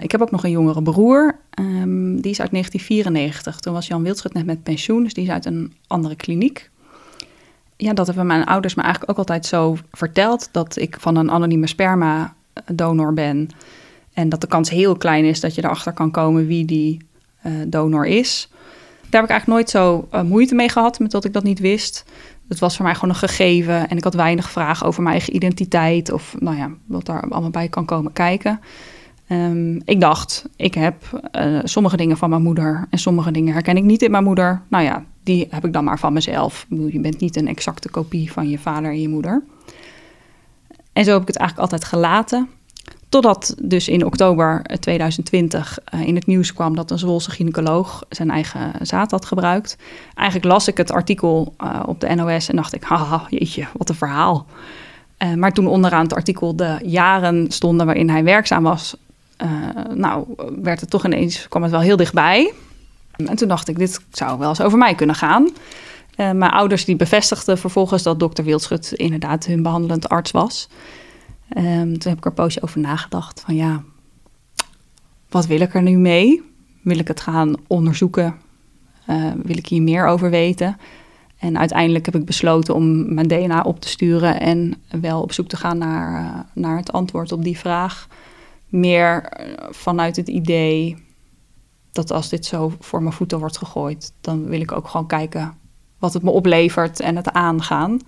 ik 0.00 0.10
heb 0.10 0.22
ook 0.22 0.30
nog 0.30 0.44
een 0.44 0.50
jongere 0.50 0.82
broer, 0.82 1.38
um, 1.60 2.20
die 2.20 2.30
is 2.30 2.40
uit 2.40 2.50
1994. 2.50 3.60
Toen 3.60 3.72
was 3.72 3.86
Jan 3.86 4.02
Wildschut 4.02 4.32
net 4.32 4.46
met 4.46 4.62
pensioen, 4.62 5.02
dus 5.02 5.14
die 5.14 5.24
is 5.24 5.30
uit 5.30 5.44
een 5.44 5.72
andere 5.86 6.16
kliniek 6.16 6.70
ja, 7.76 7.92
dat 7.92 8.06
hebben 8.06 8.26
mijn 8.26 8.44
ouders 8.44 8.74
me 8.74 8.82
eigenlijk 8.82 9.10
ook 9.10 9.18
altijd 9.18 9.46
zo 9.46 9.76
verteld. 9.92 10.48
Dat 10.52 10.76
ik 10.76 10.96
van 11.00 11.16
een 11.16 11.30
anonieme 11.30 11.66
sperma 11.66 12.34
donor 12.72 13.14
ben. 13.14 13.48
En 14.12 14.28
dat 14.28 14.40
de 14.40 14.46
kans 14.46 14.70
heel 14.70 14.96
klein 14.96 15.24
is 15.24 15.40
dat 15.40 15.54
je 15.54 15.64
erachter 15.64 15.92
kan 15.92 16.10
komen 16.10 16.46
wie 16.46 16.64
die 16.64 17.06
uh, 17.46 17.52
donor 17.66 18.06
is. 18.06 18.48
Daar 19.10 19.22
heb 19.22 19.30
ik 19.30 19.36
eigenlijk 19.36 19.46
nooit 19.46 19.70
zo 19.70 20.08
uh, 20.12 20.22
moeite 20.22 20.54
mee 20.54 20.68
gehad 20.68 20.98
met 20.98 21.10
dat 21.10 21.24
ik 21.24 21.32
dat 21.32 21.42
niet 21.42 21.58
wist. 21.58 22.04
Het 22.48 22.58
was 22.58 22.76
voor 22.76 22.84
mij 22.84 22.94
gewoon 22.94 23.10
een 23.10 23.16
gegeven 23.16 23.88
en 23.88 23.96
ik 23.96 24.04
had 24.04 24.14
weinig 24.14 24.50
vragen 24.50 24.86
over 24.86 25.02
mijn 25.02 25.14
eigen 25.14 25.34
identiteit 25.34 26.12
of 26.12 26.36
nou 26.38 26.56
ja, 26.56 26.70
wat 26.86 27.06
daar 27.06 27.20
allemaal 27.20 27.50
bij 27.50 27.68
kan 27.68 27.84
komen 27.84 28.12
kijken. 28.12 28.60
Um, 29.28 29.80
ik 29.84 30.00
dacht, 30.00 30.48
ik 30.56 30.74
heb 30.74 31.22
sommige 31.64 31.96
dingen 31.96 32.16
van 32.16 32.30
mijn 32.30 32.42
moeder 32.42 32.86
en 32.90 32.98
sommige 32.98 33.30
dingen 33.30 33.52
herken 33.52 33.76
ik 33.76 33.82
niet 33.84 34.02
in 34.02 34.10
mijn 34.10 34.24
moeder. 34.24 34.62
Nou 34.68 34.84
ja, 34.84 35.04
die 35.24 35.46
heb 35.50 35.64
ik 35.64 35.72
dan 35.72 35.84
maar 35.84 35.98
van 35.98 36.12
mezelf. 36.12 36.66
Je 36.68 37.00
bent 37.00 37.20
niet 37.20 37.36
een 37.36 37.48
exacte 37.48 37.90
kopie 37.90 38.32
van 38.32 38.48
je 38.48 38.58
vader 38.58 38.90
en 38.90 39.00
je 39.00 39.08
moeder. 39.08 39.42
En 40.92 41.04
zo 41.04 41.12
heb 41.12 41.20
ik 41.20 41.26
het 41.26 41.36
eigenlijk 41.36 41.70
altijd 41.70 41.90
gelaten. 41.90 42.48
Totdat 43.08 43.54
dus 43.62 43.88
in 43.88 44.04
oktober 44.04 44.62
2020 44.80 45.78
uh, 45.94 46.06
in 46.06 46.14
het 46.14 46.26
nieuws 46.26 46.52
kwam 46.52 46.76
dat 46.76 46.90
een 46.90 46.98
Zwolse 46.98 47.30
gynaecoloog 47.30 48.04
zijn 48.08 48.30
eigen 48.30 48.72
zaad 48.86 49.10
had 49.10 49.24
gebruikt. 49.24 49.76
Eigenlijk 50.14 50.52
las 50.52 50.68
ik 50.68 50.76
het 50.76 50.92
artikel 50.92 51.54
uh, 51.64 51.82
op 51.86 52.00
de 52.00 52.14
NOS 52.14 52.48
en 52.48 52.56
dacht 52.56 52.74
ik, 52.74 52.82
haha, 52.82 53.26
jeetje, 53.28 53.66
wat 53.76 53.88
een 53.88 53.94
verhaal. 53.94 54.46
Uh, 55.18 55.34
maar 55.34 55.52
toen 55.52 55.66
onderaan 55.66 56.02
het 56.02 56.14
artikel 56.14 56.56
de 56.56 56.78
jaren 56.82 57.50
stonden 57.50 57.86
waarin 57.86 58.10
hij 58.10 58.24
werkzaam 58.24 58.62
was, 58.62 58.96
nou, 59.94 60.26
werd 60.62 60.80
het 60.80 60.90
toch 60.90 61.04
ineens, 61.04 61.48
kwam 61.48 61.62
het 61.62 61.70
wel 61.70 61.80
heel 61.80 61.96
dichtbij. 61.96 62.52
En 63.16 63.36
toen 63.36 63.48
dacht 63.48 63.68
ik, 63.68 63.78
dit 63.78 64.00
zou 64.10 64.38
wel 64.38 64.48
eens 64.48 64.60
over 64.60 64.78
mij 64.78 64.94
kunnen 64.94 65.16
gaan. 65.16 65.42
Uh, 66.16 66.30
mijn 66.30 66.50
ouders 66.50 66.84
die 66.84 66.96
bevestigden 66.96 67.58
vervolgens 67.58 68.02
dat 68.02 68.20
dokter 68.20 68.44
Wildschut 68.44 68.92
inderdaad 68.92 69.46
hun 69.46 69.62
behandelend 69.62 70.08
arts 70.08 70.30
was. 70.30 70.68
Um, 71.56 71.98
toen 71.98 72.10
heb 72.10 72.18
ik 72.18 72.24
er 72.24 72.26
een 72.26 72.34
poosje 72.34 72.62
over 72.62 72.80
nagedacht 72.80 73.40
van 73.40 73.54
ja, 73.54 73.82
wat 75.28 75.46
wil 75.46 75.60
ik 75.60 75.74
er 75.74 75.82
nu 75.82 75.96
mee? 75.96 76.42
Wil 76.82 76.98
ik 76.98 77.08
het 77.08 77.20
gaan 77.20 77.54
onderzoeken? 77.66 78.34
Uh, 79.10 79.32
wil 79.42 79.56
ik 79.56 79.66
hier 79.66 79.82
meer 79.82 80.06
over 80.06 80.30
weten? 80.30 80.76
En 81.38 81.58
uiteindelijk 81.58 82.06
heb 82.06 82.14
ik 82.14 82.24
besloten 82.24 82.74
om 82.74 83.14
mijn 83.14 83.28
DNA 83.28 83.62
op 83.62 83.80
te 83.80 83.88
sturen 83.88 84.40
en 84.40 84.74
wel 85.00 85.22
op 85.22 85.32
zoek 85.32 85.48
te 85.48 85.56
gaan 85.56 85.78
naar, 85.78 86.24
uh, 86.24 86.40
naar 86.52 86.76
het 86.76 86.92
antwoord 86.92 87.32
op 87.32 87.44
die 87.44 87.58
vraag. 87.58 88.08
Meer 88.68 89.32
vanuit 89.70 90.16
het 90.16 90.28
idee 90.28 91.03
dat 91.94 92.10
als 92.10 92.28
dit 92.28 92.46
zo 92.46 92.72
voor 92.80 93.02
mijn 93.02 93.14
voeten 93.14 93.38
wordt 93.38 93.58
gegooid, 93.58 94.12
dan 94.20 94.44
wil 94.44 94.60
ik 94.60 94.72
ook 94.72 94.88
gewoon 94.88 95.06
kijken 95.06 95.54
wat 95.98 96.12
het 96.12 96.22
me 96.22 96.30
oplevert 96.30 97.00
en 97.00 97.16
het 97.16 97.32
aangaan. 97.32 97.98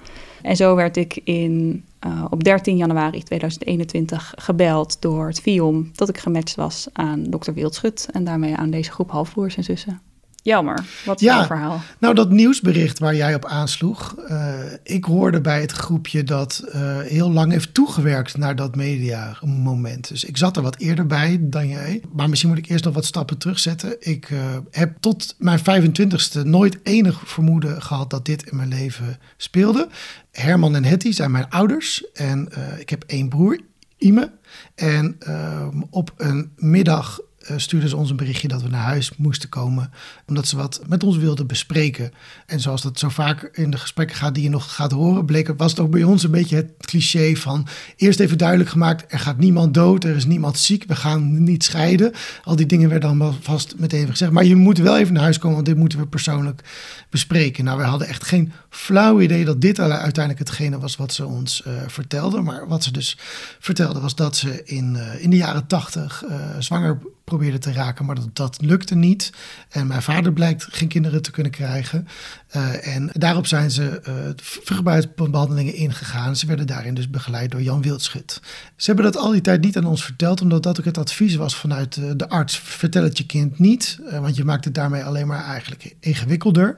En 0.42 0.56
zo 0.56 0.74
werd 0.74 0.96
ik 0.96 1.20
in, 1.24 1.84
uh, 2.06 2.24
op 2.30 2.44
13 2.44 2.76
januari 2.76 3.22
2021 3.22 4.34
gebeld 4.36 5.02
door 5.02 5.26
het 5.26 5.40
FIOM 5.40 5.90
dat 5.94 6.08
ik 6.08 6.18
gematcht 6.18 6.56
was 6.56 6.88
aan 6.92 7.24
dokter 7.24 7.54
Wildschut 7.54 8.08
en 8.12 8.24
daarmee 8.24 8.56
aan 8.56 8.70
deze 8.70 8.90
groep 8.90 9.10
halfbroers 9.10 9.56
en 9.56 9.64
zussen. 9.64 10.00
Jammer. 10.46 10.84
Wat 11.04 11.20
is 11.20 11.26
ja, 11.26 11.36
jouw 11.36 11.46
verhaal? 11.46 11.82
Nou, 11.98 12.14
dat 12.14 12.30
nieuwsbericht 12.30 12.98
waar 12.98 13.14
jij 13.14 13.34
op 13.34 13.44
aansloeg. 13.44 14.14
Uh, 14.30 14.54
ik 14.82 15.04
hoorde 15.04 15.40
bij 15.40 15.60
het 15.60 15.72
groepje 15.72 16.24
dat 16.24 16.64
uh, 16.66 17.00
heel 17.00 17.32
lang 17.32 17.52
heeft 17.52 17.74
toegewerkt 17.74 18.36
naar 18.36 18.56
dat 18.56 18.76
media 18.76 19.38
moment. 19.44 20.08
Dus 20.08 20.24
ik 20.24 20.36
zat 20.36 20.56
er 20.56 20.62
wat 20.62 20.78
eerder 20.78 21.06
bij 21.06 21.38
dan 21.40 21.68
jij. 21.68 22.00
Maar 22.12 22.28
misschien 22.28 22.50
moet 22.50 22.58
ik 22.58 22.68
eerst 22.68 22.84
nog 22.84 22.94
wat 22.94 23.04
stappen 23.04 23.38
terugzetten. 23.38 23.96
Ik 23.98 24.30
uh, 24.30 24.40
heb 24.70 24.96
tot 25.00 25.34
mijn 25.38 25.58
25ste 25.58 26.42
nooit 26.42 26.78
enig 26.82 27.22
vermoeden 27.24 27.82
gehad 27.82 28.10
dat 28.10 28.24
dit 28.24 28.50
in 28.50 28.56
mijn 28.56 28.68
leven 28.68 29.18
speelde. 29.36 29.88
Herman 30.32 30.74
en 30.74 30.84
Hetty 30.84 31.12
zijn 31.12 31.30
mijn 31.30 31.50
ouders. 31.50 32.04
En 32.12 32.48
ik 32.78 32.90
heb 32.90 33.04
één 33.06 33.28
broer, 33.28 33.60
Ime. 33.98 34.32
En 34.74 35.16
ehm, 35.18 35.82
op 35.90 36.12
een 36.16 36.52
middag 36.56 37.20
stuurden 37.56 37.88
ze 37.88 37.96
ons 37.96 38.10
een 38.10 38.16
berichtje 38.16 38.48
dat 38.48 38.62
we 38.62 38.68
naar 38.68 38.82
huis 38.82 39.16
moesten 39.16 39.48
komen. 39.48 39.90
Omdat 40.26 40.48
ze 40.48 40.56
wat 40.56 40.80
met 40.88 41.04
ons 41.04 41.16
wilden 41.16 41.46
bespreken. 41.46 42.12
En 42.46 42.60
zoals 42.60 42.82
dat 42.82 42.98
zo 42.98 43.08
vaak 43.08 43.42
in 43.52 43.70
de 43.70 43.78
gesprekken 43.78 44.16
gaat 44.16 44.34
die 44.34 44.42
je 44.42 44.50
nog 44.50 44.74
gaat 44.74 44.92
horen, 44.92 45.24
bleek, 45.24 45.54
was 45.56 45.70
het 45.70 45.80
ook 45.80 45.90
bij 45.90 46.02
ons 46.02 46.22
een 46.22 46.30
beetje 46.30 46.56
het 46.56 46.72
cliché 46.78 47.34
van 47.36 47.66
eerst 47.96 48.20
even 48.20 48.38
duidelijk 48.38 48.70
gemaakt: 48.70 49.12
er 49.12 49.18
gaat 49.18 49.38
niemand 49.38 49.74
dood, 49.74 50.04
er 50.04 50.16
is 50.16 50.24
niemand 50.24 50.58
ziek, 50.58 50.84
we 50.86 50.96
gaan 50.96 51.42
niet 51.42 51.64
scheiden. 51.64 52.12
Al 52.44 52.56
die 52.56 52.66
dingen 52.66 52.88
werden 52.88 53.18
dan 53.18 53.34
vast 53.40 53.74
meteen 53.78 54.08
gezegd. 54.08 54.32
Maar 54.32 54.44
je 54.44 54.56
moet 54.56 54.78
wel 54.78 54.98
even 54.98 55.12
naar 55.12 55.22
huis 55.22 55.38
komen, 55.38 55.54
want 55.54 55.68
dit 55.68 55.76
moeten 55.76 55.98
we 55.98 56.06
persoonlijk 56.06 56.62
bespreken. 57.10 57.64
Nou, 57.64 57.78
we 57.78 57.84
hadden 57.84 58.08
echt 58.08 58.24
geen 58.24 58.52
flauw 58.70 59.20
idee 59.20 59.44
dat 59.44 59.60
dit 59.60 59.80
uiteindelijk 59.80 60.38
hetgene 60.38 60.78
was 60.78 60.96
wat 60.96 61.12
ze 61.12 61.26
ons 61.26 61.62
uh, 61.66 61.72
vertelden. 61.86 62.44
Maar 62.44 62.68
wat 62.68 62.84
ze 62.84 62.92
dus 62.92 63.18
vertelden 63.58 64.02
was 64.02 64.14
dat 64.14 64.36
ze 64.36 64.64
in, 64.64 64.94
uh, 64.94 65.22
in 65.22 65.30
de 65.30 65.36
jaren 65.36 65.66
tachtig 65.66 66.24
uh, 66.28 66.34
zwanger 66.58 66.98
probeerde 67.36 67.58
te 67.58 67.72
raken, 67.72 68.04
maar 68.04 68.14
dat, 68.14 68.36
dat 68.36 68.58
lukte 68.60 68.94
niet. 68.94 69.32
En 69.68 69.86
mijn 69.86 70.02
vader 70.02 70.32
blijkt 70.32 70.66
geen 70.70 70.88
kinderen 70.88 71.22
te 71.22 71.30
kunnen 71.30 71.52
krijgen. 71.52 72.08
Uh, 72.56 72.96
en 72.96 73.10
daarop 73.12 73.46
zijn 73.46 73.70
ze 73.70 74.00
uh, 74.08 74.14
vruchtbaarheidsbehandelingen 74.36 75.74
ingegaan. 75.74 76.36
Ze 76.36 76.46
werden 76.46 76.66
daarin 76.66 76.94
dus 76.94 77.10
begeleid 77.10 77.50
door 77.50 77.62
Jan 77.62 77.82
Wildschut. 77.82 78.40
Ze 78.76 78.86
hebben 78.86 79.04
dat 79.04 79.16
al 79.16 79.30
die 79.30 79.40
tijd 79.40 79.60
niet 79.60 79.76
aan 79.76 79.84
ons 79.84 80.04
verteld, 80.04 80.40
omdat 80.40 80.62
dat 80.62 80.78
ook 80.78 80.84
het 80.84 80.98
advies 80.98 81.34
was 81.34 81.56
vanuit 81.56 81.96
uh, 81.96 82.10
de 82.16 82.28
arts. 82.28 82.58
Vertel 82.58 83.02
het 83.02 83.18
je 83.18 83.26
kind 83.26 83.58
niet, 83.58 83.98
want 84.20 84.36
je 84.36 84.44
maakt 84.44 84.64
het 84.64 84.74
daarmee 84.74 85.04
alleen 85.04 85.26
maar 85.26 85.44
eigenlijk 85.44 85.94
ingewikkelder. 86.00 86.76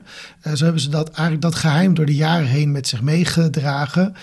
zo 0.53 0.63
hebben 0.63 0.81
ze 0.81 0.89
dat, 0.89 1.07
eigenlijk 1.07 1.41
dat 1.41 1.55
geheim 1.55 1.93
door 1.93 2.05
de 2.05 2.15
jaren 2.15 2.47
heen 2.47 2.71
met 2.71 2.87
zich 2.87 3.01
meegedragen. 3.01 4.15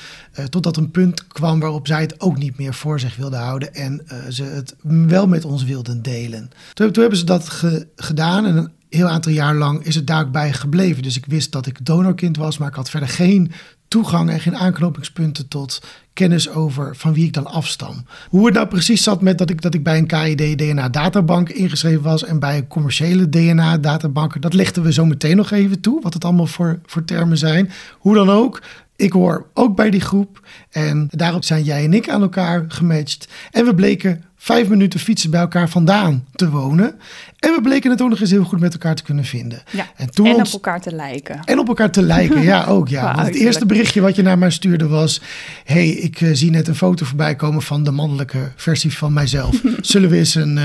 totdat 0.48 0.76
een 0.76 0.90
punt 0.90 1.26
kwam 1.26 1.60
waarop 1.60 1.86
zij 1.86 2.00
het 2.00 2.20
ook 2.20 2.38
niet 2.38 2.58
meer 2.58 2.74
voor 2.74 3.00
zich 3.00 3.16
wilden 3.16 3.40
houden. 3.40 3.74
En 3.74 4.06
ze 4.28 4.42
het 4.42 4.74
wel 4.82 5.26
met 5.26 5.44
ons 5.44 5.64
wilden 5.64 6.02
delen. 6.02 6.25
Toen, 6.72 6.90
hebben 6.92 7.18
ze 7.18 7.24
dat 7.24 7.48
ge, 7.48 7.88
gedaan 7.96 8.46
en 8.46 8.56
een 8.56 8.70
heel 8.88 9.08
aantal 9.08 9.32
jaar 9.32 9.54
lang 9.54 9.84
is 9.84 9.94
het 9.94 10.06
daar 10.06 10.30
bij 10.30 10.52
gebleven. 10.52 11.02
Dus 11.02 11.16
ik 11.16 11.26
wist 11.26 11.52
dat 11.52 11.66
ik 11.66 11.84
donorkind 11.84 12.36
was, 12.36 12.58
maar 12.58 12.68
ik 12.68 12.74
had 12.74 12.90
verder 12.90 13.08
geen 13.08 13.52
toegang 13.88 14.30
en 14.30 14.40
geen 14.40 14.56
aanknopingspunten 14.56 15.48
tot 15.48 15.82
kennis 16.12 16.50
over 16.50 16.96
van 16.96 17.12
wie 17.12 17.24
ik 17.24 17.32
dan 17.32 17.46
afstam. 17.46 18.04
Hoe 18.28 18.46
het 18.46 18.54
nou 18.54 18.66
precies 18.66 19.02
zat 19.02 19.22
met 19.22 19.38
dat 19.38 19.50
ik, 19.50 19.62
dat 19.62 19.74
ik 19.74 19.82
bij 19.82 19.98
een 19.98 20.06
KID 20.06 20.58
DNA-databank 20.58 21.48
ingeschreven 21.48 22.02
was 22.02 22.24
en 22.24 22.38
bij 22.38 22.56
een 22.56 22.66
commerciële 22.66 23.28
DNA-databank, 23.28 24.42
dat 24.42 24.54
lichten 24.54 24.82
we 24.82 24.92
zo 24.92 25.04
meteen 25.04 25.36
nog 25.36 25.50
even 25.50 25.80
toe, 25.80 26.02
wat 26.02 26.14
het 26.14 26.24
allemaal 26.24 26.46
voor, 26.46 26.80
voor 26.86 27.04
termen 27.04 27.38
zijn. 27.38 27.70
Hoe 27.98 28.14
dan 28.14 28.30
ook, 28.30 28.62
ik 28.96 29.12
hoor 29.12 29.46
ook 29.54 29.76
bij 29.76 29.90
die 29.90 30.00
groep 30.00 30.46
en 30.70 31.08
daarop 31.10 31.44
zijn 31.44 31.62
jij 31.62 31.84
en 31.84 31.94
ik 31.94 32.08
aan 32.08 32.22
elkaar 32.22 32.64
gematcht. 32.68 33.28
En 33.50 33.64
we 33.64 33.74
bleken 33.74 34.24
vijf 34.36 34.68
minuten 34.68 35.00
fietsen 35.00 35.30
bij 35.30 35.40
elkaar 35.40 35.68
vandaan 35.68 36.24
te 36.34 36.50
wonen. 36.50 36.94
En 37.38 37.54
we 37.54 37.60
bleken 37.60 37.90
het 37.90 38.02
ook 38.02 38.08
nog 38.08 38.20
eens 38.20 38.30
heel 38.30 38.44
goed 38.44 38.60
met 38.60 38.72
elkaar 38.72 38.94
te 38.94 39.02
kunnen 39.02 39.24
vinden. 39.24 39.62
Ja, 39.70 39.86
en, 39.96 40.10
toen 40.10 40.26
en 40.26 40.34
ons... 40.34 40.54
op 40.54 40.64
elkaar 40.64 40.80
te 40.80 40.94
lijken. 40.94 41.40
En 41.44 41.58
op 41.58 41.68
elkaar 41.68 41.90
te 41.90 42.02
lijken, 42.02 42.42
ja 42.42 42.66
ook. 42.76 42.88
Ja. 42.88 43.14
Want 43.14 43.26
het 43.26 43.36
eerste 43.36 43.66
berichtje 43.66 44.00
wat 44.00 44.16
je 44.16 44.22
naar 44.22 44.38
mij 44.38 44.50
stuurde 44.50 44.86
was... 44.86 45.20
hey, 45.64 45.88
ik 45.88 46.20
uh, 46.20 46.30
zie 46.32 46.50
net 46.50 46.68
een 46.68 46.74
foto 46.74 47.04
voorbij 47.04 47.36
komen 47.36 47.62
van 47.62 47.84
de 47.84 47.90
mannelijke 47.90 48.52
versie 48.56 48.96
van 48.96 49.12
mijzelf. 49.12 49.62
Zullen 49.80 50.10
we 50.10 50.16
eens 50.16 50.34
een... 50.34 50.56
Uh, 50.56 50.64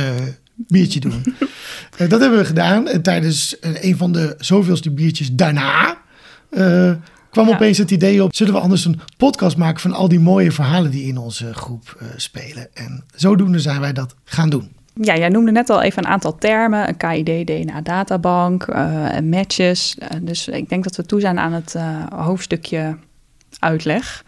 biertje 0.68 1.00
doen. 1.00 1.24
uh, 2.02 2.10
dat 2.10 2.20
hebben 2.20 2.40
we 2.40 2.46
gedaan. 2.46 2.88
En 2.88 3.02
tijdens 3.02 3.56
een 3.62 3.98
van 3.98 4.12
de 4.12 4.36
zoveelste 4.38 4.92
biertjes 4.92 5.32
daarna 5.32 5.98
kwam 7.32 7.48
ja. 7.48 7.54
opeens 7.54 7.78
het 7.78 7.92
idee 7.92 8.24
op: 8.24 8.36
zullen 8.36 8.54
we 8.54 8.60
anders 8.60 8.86
een 8.86 9.00
podcast 9.18 9.58
maken 9.58 9.80
van 9.80 9.94
al 9.94 10.08
die 10.08 10.20
mooie 10.20 10.52
verhalen 10.52 10.92
die 10.92 11.08
in 11.08 11.18
onze 11.18 11.54
groep 11.54 11.98
uh, 12.02 12.08
spelen? 12.16 12.68
En 12.74 13.04
zodoende 13.16 13.60
zijn 13.60 13.80
wij 13.82 13.94
dat 13.94 14.16
gaan 14.24 14.50
doen. 14.50 14.72
Ja, 14.94 15.16
jij 15.16 15.30
noemde 15.30 15.52
net 15.52 15.70
al 15.70 15.82
even 15.82 16.04
een 16.04 16.12
aantal 16.12 16.38
termen: 16.38 16.88
een 16.88 16.98
KID, 16.98 17.48
DNA-databank, 17.48 18.68
uh, 18.68 19.20
matches. 19.20 19.96
Uh, 20.00 20.08
dus 20.22 20.48
ik 20.48 20.70
denk 20.70 20.84
dat 20.84 20.96
we 20.96 21.06
toe 21.06 21.20
zijn 21.20 21.40
aan 21.40 21.54
het 21.54 21.76
hoofdstukje 22.16 22.98
uitleg. 23.60 24.24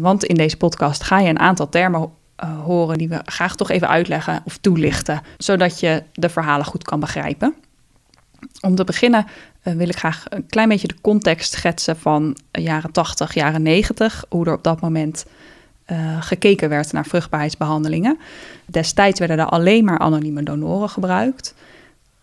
want 0.00 0.24
in 0.24 0.34
deze 0.34 0.56
podcast 0.56 1.02
ga 1.02 1.18
je 1.18 1.28
een 1.28 1.38
aantal 1.38 1.68
termen 1.68 2.10
horen 2.46 2.98
die 2.98 3.08
we 3.08 3.20
graag 3.24 3.56
toch 3.56 3.70
even 3.70 3.88
uitleggen 3.88 4.42
of 4.44 4.56
toelichten, 4.56 5.22
zodat 5.38 5.80
je 5.80 6.02
de 6.12 6.28
verhalen 6.28 6.66
goed 6.66 6.84
kan 6.84 7.00
begrijpen. 7.00 7.54
Om 8.60 8.74
te 8.74 8.84
beginnen 8.84 9.26
uh, 9.64 9.74
wil 9.74 9.88
ik 9.88 9.96
graag 9.96 10.24
een 10.28 10.46
klein 10.46 10.68
beetje 10.68 10.88
de 10.88 11.00
context 11.00 11.52
schetsen 11.52 11.96
van 11.96 12.36
jaren 12.52 12.92
80, 12.92 13.34
jaren 13.34 13.62
90. 13.62 14.24
Hoe 14.28 14.46
er 14.46 14.52
op 14.52 14.64
dat 14.64 14.80
moment 14.80 15.26
uh, 15.86 16.22
gekeken 16.22 16.68
werd 16.68 16.92
naar 16.92 17.06
vruchtbaarheidsbehandelingen. 17.06 18.18
Destijds 18.66 19.18
werden 19.18 19.38
er 19.38 19.46
alleen 19.46 19.84
maar 19.84 19.98
anonieme 19.98 20.42
donoren 20.42 20.88
gebruikt. 20.88 21.54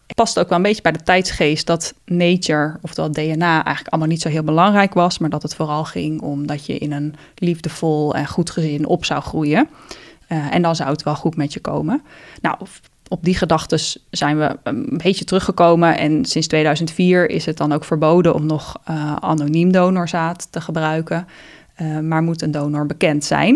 Het 0.07 0.15
past 0.15 0.39
ook 0.39 0.49
wel 0.49 0.57
een 0.57 0.63
beetje 0.63 0.81
bij 0.81 0.91
de 0.91 1.03
tijdsgeest 1.03 1.67
dat 1.67 1.93
nature, 2.05 2.77
oftewel 2.81 3.11
DNA, 3.11 3.53
eigenlijk 3.53 3.87
allemaal 3.87 4.09
niet 4.09 4.21
zo 4.21 4.29
heel 4.29 4.43
belangrijk 4.43 4.93
was. 4.93 5.17
Maar 5.17 5.29
dat 5.29 5.43
het 5.43 5.55
vooral 5.55 5.85
ging 5.85 6.21
om 6.21 6.47
dat 6.47 6.65
je 6.65 6.77
in 6.77 6.91
een 6.91 7.15
liefdevol 7.35 8.15
en 8.15 8.27
goed 8.27 8.49
gezin 8.49 8.85
op 8.85 9.05
zou 9.05 9.21
groeien. 9.21 9.69
En 10.27 10.61
dan 10.61 10.75
zou 10.75 10.89
het 10.89 11.03
wel 11.03 11.15
goed 11.15 11.35
met 11.35 11.53
je 11.53 11.59
komen. 11.59 12.01
Nou, 12.41 12.57
op 13.07 13.23
die 13.23 13.35
gedachten 13.35 13.79
zijn 14.09 14.37
we 14.37 14.57
een 14.63 14.99
beetje 15.03 15.25
teruggekomen. 15.25 15.97
En 15.97 16.25
sinds 16.25 16.47
2004 16.47 17.29
is 17.29 17.45
het 17.45 17.57
dan 17.57 17.71
ook 17.71 17.83
verboden 17.83 18.33
om 18.33 18.45
nog 18.45 18.77
uh, 18.89 19.15
anoniem 19.15 19.71
donorzaad 19.71 20.47
te 20.51 20.61
gebruiken. 20.61 21.27
Uh, 21.81 21.99
maar 21.99 22.21
moet 22.21 22.41
een 22.41 22.51
donor 22.51 22.85
bekend 22.85 23.23
zijn. 23.23 23.53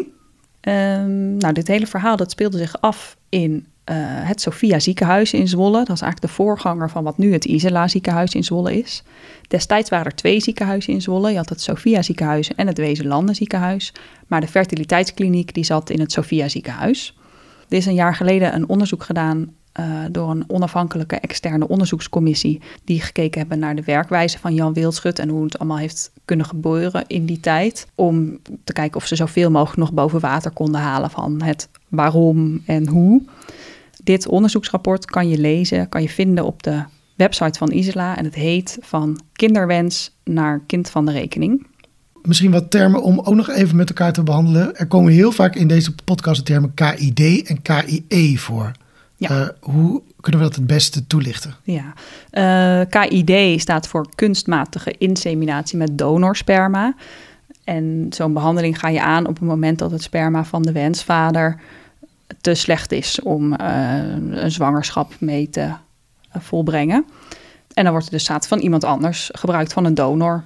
Um, 0.62 1.38
nou, 1.38 1.53
dit 1.53 1.68
hele 1.68 1.88
verhaal 1.88 2.15
dat 2.15 2.32
speelde 2.32 2.58
zich 2.58 2.82
af 2.82 3.18
in 3.29 3.51
uh, 3.51 3.96
het 4.01 4.41
Sophia 4.41 4.79
ziekenhuis 4.79 5.34
in 5.34 5.48
Zwolle. 5.48 5.77
Dat 5.77 5.96
is 5.96 6.01
eigenlijk 6.01 6.22
de 6.22 6.27
voorganger 6.27 6.89
van 6.89 7.03
wat 7.03 7.18
nu 7.18 7.34
het 7.34 7.46
Isela 7.46 7.88
ziekenhuis 7.88 8.34
in 8.34 8.44
Zwolle 8.44 8.77
is. 8.79 9.03
Destijds 9.48 9.89
waren 9.89 10.06
er 10.06 10.15
twee 10.15 10.39
ziekenhuizen 10.39 10.94
in 10.94 11.01
Zwolle. 11.01 11.29
Je 11.29 11.38
had 11.38 11.50
het 11.50 11.62
Sophia 11.62 12.01
ziekenhuis 12.01 12.56
en 12.56 12.68
het 12.68 12.77
Wezenlanden 12.77 13.36
ziekenhuis. 13.36 13.94
Maar 14.27 14.41
de 14.41 14.48
fertiliteitskliniek 14.48 15.53
die 15.53 15.63
zat 15.63 15.89
in 15.89 16.00
het 16.00 16.12
Sophia 16.12 16.48
ziekenhuis. 16.48 17.19
Er 17.70 17.78
is 17.78 17.86
een 17.86 17.94
jaar 17.94 18.16
geleden 18.16 18.56
een 18.56 18.70
onderzoek 18.70 19.04
gedaan 19.04 19.54
uh, 19.80 19.86
door 20.12 20.30
een 20.30 20.44
onafhankelijke 20.48 21.16
externe 21.16 21.68
onderzoekscommissie. 21.68 22.62
die 22.84 23.02
gekeken 23.02 23.40
hebben 23.40 23.60
naar 23.60 23.76
de 23.76 23.84
werkwijze 23.84 24.40
van 24.40 24.54
Jan 24.54 24.74
Wildschut. 24.74 25.20
en 25.20 25.30
hoe 25.30 25.44
het 25.44 25.60
allemaal 25.60 25.78
heeft 25.78 26.12
kunnen 26.26 26.46
gebeuren 26.46 27.04
in 27.08 27.26
die 27.26 27.40
tijd. 27.40 27.88
Om 27.96 28.40
te 28.64 28.74
kijken 28.74 28.98
of 28.98 29.08
ze 29.08 29.16
zoveel 29.16 29.52
mogelijk 29.52 29.78
nog 29.78 29.94
boven 29.94 30.20
water 30.20 30.52
konden 30.52 30.82
halen 30.82 31.10
van 31.10 31.42
het 31.42 31.70
waarom 31.88 32.62
en 32.66 32.88
hoe. 32.88 33.22
Dit 34.04 34.28
onderzoeksrapport 34.28 35.06
kan 35.06 35.30
je 35.30 35.38
lezen, 35.38 35.90
kan 35.90 36.02
je 36.02 36.10
vinden 36.10 36.46
op 36.46 36.64
de 36.64 36.84
website 37.16 37.60
van 37.60 37.72
Isela. 37.72 38.18
En 38.18 38.26
het 38.26 38.36
heet 38.36 38.78
Van 38.82 39.20
kinderwens 39.34 40.18
naar 40.24 40.62
kind 40.66 40.90
van 40.90 41.06
de 41.06 41.12
rekening 41.12 41.68
misschien 42.24 42.52
wat 42.52 42.72
termen 42.72 43.04
om 43.04 43.20
ook 43.20 43.36
nog 43.36 43.50
even 43.50 43.76
met 43.76 43.90
elkaar 43.90 44.14
te 44.14 44.24
behandelen. 44.24 44.76
Er 44.76 44.88
komen 44.88 45.14
heel 45.14 45.32
vaak 45.32 45.56
in 45.56 45.68
deze 45.68 45.96
podcast 45.96 46.38
de 46.38 46.46
termen 46.46 46.74
KID 46.74 47.48
en 47.48 47.62
KIE 47.62 48.40
voor. 48.40 48.72
Ja. 49.16 49.40
Uh, 49.40 49.48
hoe 49.60 50.02
kunnen 50.22 50.42
we 50.42 50.48
dat 50.48 50.56
het 50.56 50.68
beste 50.68 51.08
toelichten? 51.08 51.56
Ja, 51.64 51.94
uh, 52.32 52.86
KID 52.90 53.62
staat 53.62 53.88
voor 53.88 54.06
kunstmatige 54.16 54.96
inseminatie 54.98 55.78
met 55.78 55.98
donorsperma. 55.98 56.94
En 57.64 58.06
zo'n 58.10 58.34
behandeling 58.34 58.80
ga 58.80 58.88
je 58.88 59.02
aan 59.02 59.28
op 59.28 59.40
het 59.40 59.48
moment 59.48 59.80
dat 59.80 59.92
het 59.92 60.04
sperma 60.04 60.44
van 60.44 60.62
de 60.62 60.72
wensvader 60.72 61.60
te 62.42 62.54
slecht 62.54 62.92
is 62.92 63.22
om 63.22 63.54
uh, 63.54 63.58
een 64.30 64.52
zwangerschap 64.52 65.14
mee 65.20 65.50
te 65.50 65.72
volbrengen. 66.32 67.06
En 67.74 67.84
dan 67.84 67.92
wordt 67.92 68.08
er 68.08 68.14
dus 68.14 68.26
zaad 68.26 68.48
van 68.48 68.60
iemand 68.60 68.84
anders 68.84 69.30
gebruikt 69.34 69.74
van 69.74 69.86
een 69.86 69.94
donor. 69.94 70.44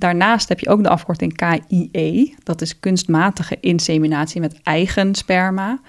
Daarnaast 0.00 0.48
heb 0.48 0.60
je 0.60 0.68
ook 0.68 0.82
de 0.82 0.88
afkorting 0.88 1.36
KIE. 1.36 2.34
Dat 2.42 2.60
is 2.60 2.80
kunstmatige 2.80 3.56
inseminatie 3.60 4.40
met 4.40 4.62
eigen 4.62 5.14
sperma. 5.14 5.80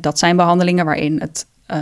Dat 0.00 0.18
zijn 0.18 0.36
behandelingen 0.36 0.84
waarin 0.84 1.20
het, 1.20 1.46
uh, 1.70 1.76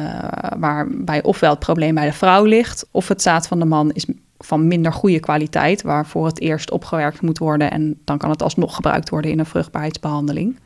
waarbij 0.59 1.23
ofwel 1.23 1.50
het 1.50 1.59
probleem 1.59 1.95
bij 1.95 2.07
de 2.07 2.12
vrouw 2.12 2.45
ligt, 2.45 2.87
of 2.90 3.09
het 3.09 3.23
zaad 3.23 3.47
van 3.47 3.59
de 3.59 3.64
man 3.64 3.92
is 3.92 4.07
van 4.38 4.68
minder 4.68 4.92
goede 4.92 5.21
kwaliteit, 5.21 5.83
waarvoor 5.83 6.26
het 6.26 6.40
eerst 6.40 6.71
opgewerkt 6.71 7.21
moet 7.21 7.38
worden 7.38 7.71
en 7.71 8.00
dan 8.04 8.18
kan 8.18 8.30
het 8.30 8.42
alsnog 8.42 8.75
gebruikt 8.75 9.09
worden 9.09 9.30
in 9.30 9.38
een 9.38 9.47
vruchtbaarheidsbehandeling. 9.47 10.59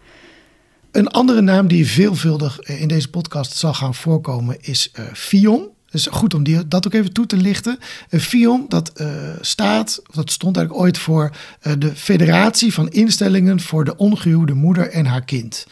Een 0.91 1.09
andere 1.09 1.41
naam 1.41 1.69
die 1.69 1.87
veelvuldig 1.87 2.61
in 2.61 2.89
deze 2.89 3.11
podcast 3.11 3.57
zal 3.57 3.75
gaan 3.75 3.95
voorkomen 3.95 4.57
is 4.61 4.93
uh, 4.99 5.05
FIOM. 5.13 5.69
Dus 5.93 6.07
goed 6.11 6.35
om 6.35 6.43
die, 6.43 6.69
dat 6.69 6.87
ook 6.87 6.95
even 6.95 7.13
toe 7.13 7.27
te 7.27 7.37
lichten. 7.37 7.79
Een 8.11 8.21
FIOM, 8.21 8.65
dat 8.69 8.93
uh, 8.97 9.07
staat, 9.41 10.03
dat 10.15 10.31
stond 10.31 10.57
eigenlijk 10.57 10.87
ooit 10.87 10.99
voor 10.99 11.31
uh, 11.63 11.73
de 11.79 11.91
Federatie 11.95 12.73
van 12.73 12.91
Instellingen 12.91 13.61
voor 13.61 13.85
de 13.85 13.97
Ongehuwde 13.97 14.55
Moeder 14.55 14.91
en 14.91 15.07
haar 15.07 15.25
Kind. 15.25 15.67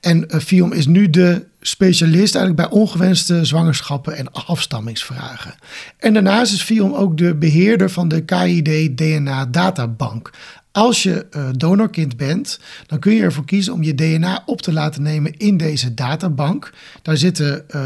En 0.00 0.24
uh, 0.28 0.40
FIOM 0.40 0.72
is 0.72 0.86
nu 0.86 1.10
de 1.10 1.44
specialist 1.60 2.34
eigenlijk 2.34 2.68
bij 2.68 2.80
ongewenste 2.80 3.44
zwangerschappen 3.44 4.16
en 4.16 4.32
afstammingsvragen. 4.32 5.54
En 5.98 6.12
daarnaast 6.12 6.52
is 6.52 6.62
FIOM 6.62 6.94
ook 6.94 7.18
de 7.18 7.34
beheerder 7.34 7.90
van 7.90 8.08
de 8.08 8.24
KID 8.24 8.98
DNA 8.98 9.46
databank. 9.46 10.30
Als 10.74 11.02
je 11.02 11.26
uh, 11.30 11.48
donorkind 11.56 12.16
bent, 12.16 12.60
dan 12.86 12.98
kun 12.98 13.14
je 13.14 13.22
ervoor 13.22 13.44
kiezen 13.44 13.72
om 13.72 13.82
je 13.82 13.94
DNA 13.94 14.42
op 14.46 14.62
te 14.62 14.72
laten 14.72 15.02
nemen 15.02 15.36
in 15.36 15.56
deze 15.56 15.94
databank. 15.94 16.72
Daar 17.02 17.16
zitten 17.16 17.64
uh, 17.74 17.82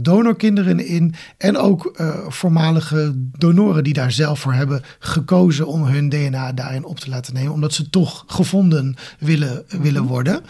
donorkinderen 0.00 0.86
in 0.86 1.14
en 1.38 1.56
ook 1.56 1.94
uh, 1.96 2.28
voormalige 2.28 3.12
donoren 3.16 3.84
die 3.84 3.92
daar 3.92 4.12
zelf 4.12 4.40
voor 4.40 4.52
hebben 4.52 4.82
gekozen 4.98 5.66
om 5.66 5.82
hun 5.82 6.08
DNA 6.08 6.52
daarin 6.52 6.84
op 6.84 7.00
te 7.00 7.08
laten 7.08 7.34
nemen, 7.34 7.52
omdat 7.52 7.72
ze 7.72 7.90
toch 7.90 8.24
gevonden 8.26 8.96
willen, 9.18 9.64
willen 9.68 10.04
worden. 10.04 10.40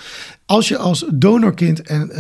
Als 0.47 0.69
je 0.69 0.79
als 0.79 1.05
donorkind 1.15 1.83
en 1.83 2.11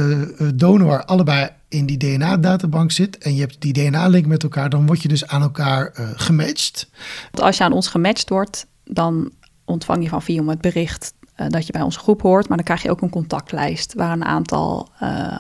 donor 0.54 1.04
allebei 1.04 1.49
in 1.68 1.87
die 1.87 1.99
DNA-databank 1.99 2.92
zit 2.92 3.18
en 3.18 3.35
je 3.35 3.40
hebt 3.40 3.56
die 3.61 3.73
DNA-link 3.73 4.26
met 4.26 4.42
elkaar, 4.42 4.71
dan 4.71 4.87
word 4.87 5.02
je 5.02 5.09
dus 5.09 5.26
aan 5.26 5.42
elkaar 5.42 5.92
gematcht. 6.16 6.90
Als 7.30 7.56
je 7.56 7.64
aan 7.64 7.73
ons 7.73 7.88
gematcht 7.88 8.28
wordt, 8.28 8.66
dan 8.85 9.33
ontvang 9.64 10.02
je 10.02 10.09
van 10.09 10.23
Viom 10.23 10.49
het 10.49 10.61
bericht 10.61 11.14
uh, 11.40 11.47
dat 11.49 11.66
je 11.66 11.73
bij 11.73 11.83
onze 11.83 11.99
groep 11.99 12.23
hoort. 12.23 12.49
Maar 12.49 12.56
dan 12.56 12.66
krijg 12.66 12.83
je 12.83 12.90
ook 12.90 13.00
een 13.00 13.11
contactlijst 13.11 13.94
waar 13.94 14.12
een 14.12 14.25
aantal 14.25 14.88
uh, 15.02 15.37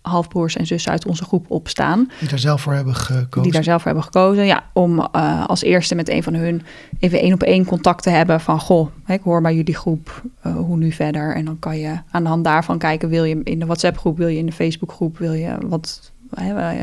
halfbroers 0.00 0.56
en 0.56 0.66
zussen 0.66 0.92
uit 0.92 1.06
onze 1.06 1.24
groep 1.24 1.50
op 1.50 1.68
staan. 1.68 2.10
Die 2.18 2.28
daar 2.28 2.38
zelf 2.38 2.60
voor 2.60 2.72
hebben 2.72 2.94
gekozen. 2.94 3.42
Die 3.42 3.52
daar 3.52 3.64
zelf 3.64 3.82
voor 3.82 3.90
hebben 3.90 4.04
gekozen, 4.04 4.44
ja. 4.44 4.64
Om 4.72 4.98
uh, 4.98 5.46
als 5.46 5.62
eerste 5.62 5.94
met 5.94 6.08
een 6.08 6.22
van 6.22 6.34
hun 6.34 6.62
even 6.98 7.20
één 7.20 7.32
op 7.32 7.42
één 7.42 7.64
contact 7.64 8.02
te 8.02 8.10
hebben 8.10 8.40
van... 8.40 8.60
goh, 8.60 8.88
ik 9.06 9.20
hoor 9.22 9.40
bij 9.42 9.54
jullie 9.54 9.76
groep, 9.76 10.22
hoe 10.42 10.76
nu 10.76 10.92
verder? 10.92 11.34
En 11.34 11.44
dan 11.44 11.58
kan 11.58 11.78
je 11.78 11.98
aan 12.10 12.22
de 12.22 12.28
hand 12.28 12.44
daarvan 12.44 12.78
kijken... 12.78 13.08
wil 13.08 13.24
je 13.24 13.40
in 13.42 13.58
de 13.58 13.66
WhatsApp-groep, 13.66 14.16
wil 14.16 14.28
je 14.28 14.38
in 14.38 14.46
de 14.46 14.52
Facebook-groep... 14.52 15.18
wil 15.18 15.32
je 15.32 15.56
wat 15.66 16.12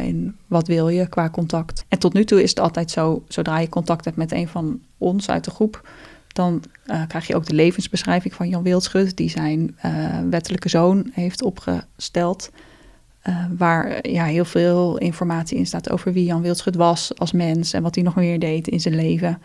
in 0.03 0.35
wat 0.47 0.67
wil 0.67 0.89
je 0.89 1.07
qua 1.07 1.29
contact. 1.29 1.85
En 1.87 1.99
tot 1.99 2.13
nu 2.13 2.25
toe 2.25 2.43
is 2.43 2.49
het 2.49 2.59
altijd 2.59 2.91
zo, 2.91 3.23
zodra 3.27 3.59
je 3.59 3.69
contact 3.69 4.05
hebt 4.05 4.17
met 4.17 4.31
een 4.31 4.47
van 4.47 4.79
ons 4.97 5.29
uit 5.29 5.43
de 5.43 5.51
groep, 5.51 5.89
dan 6.35 6.63
uh, 6.87 7.01
krijg 7.07 7.27
je 7.27 7.35
ook 7.35 7.45
de 7.45 7.53
levensbeschrijving 7.53 8.33
van 8.33 8.49
Jan 8.49 8.63
Wildschut, 8.63 9.17
die 9.17 9.29
zijn 9.29 9.77
uh, 9.85 10.19
wettelijke 10.29 10.69
zoon 10.69 11.09
heeft 11.13 11.43
opgesteld. 11.43 12.51
Uh, 13.23 13.45
waar 13.57 14.09
ja, 14.09 14.25
heel 14.25 14.45
veel 14.45 14.97
informatie 14.97 15.57
in 15.57 15.65
staat 15.65 15.89
over 15.89 16.13
wie 16.13 16.25
Jan 16.25 16.41
Wildschut 16.41 16.75
was 16.75 17.17
als 17.17 17.31
mens 17.31 17.73
en 17.73 17.83
wat 17.83 17.95
hij 17.95 18.03
nog 18.03 18.15
meer 18.15 18.39
deed 18.39 18.67
in 18.67 18.79
zijn 18.79 18.95
leven. 18.95 19.41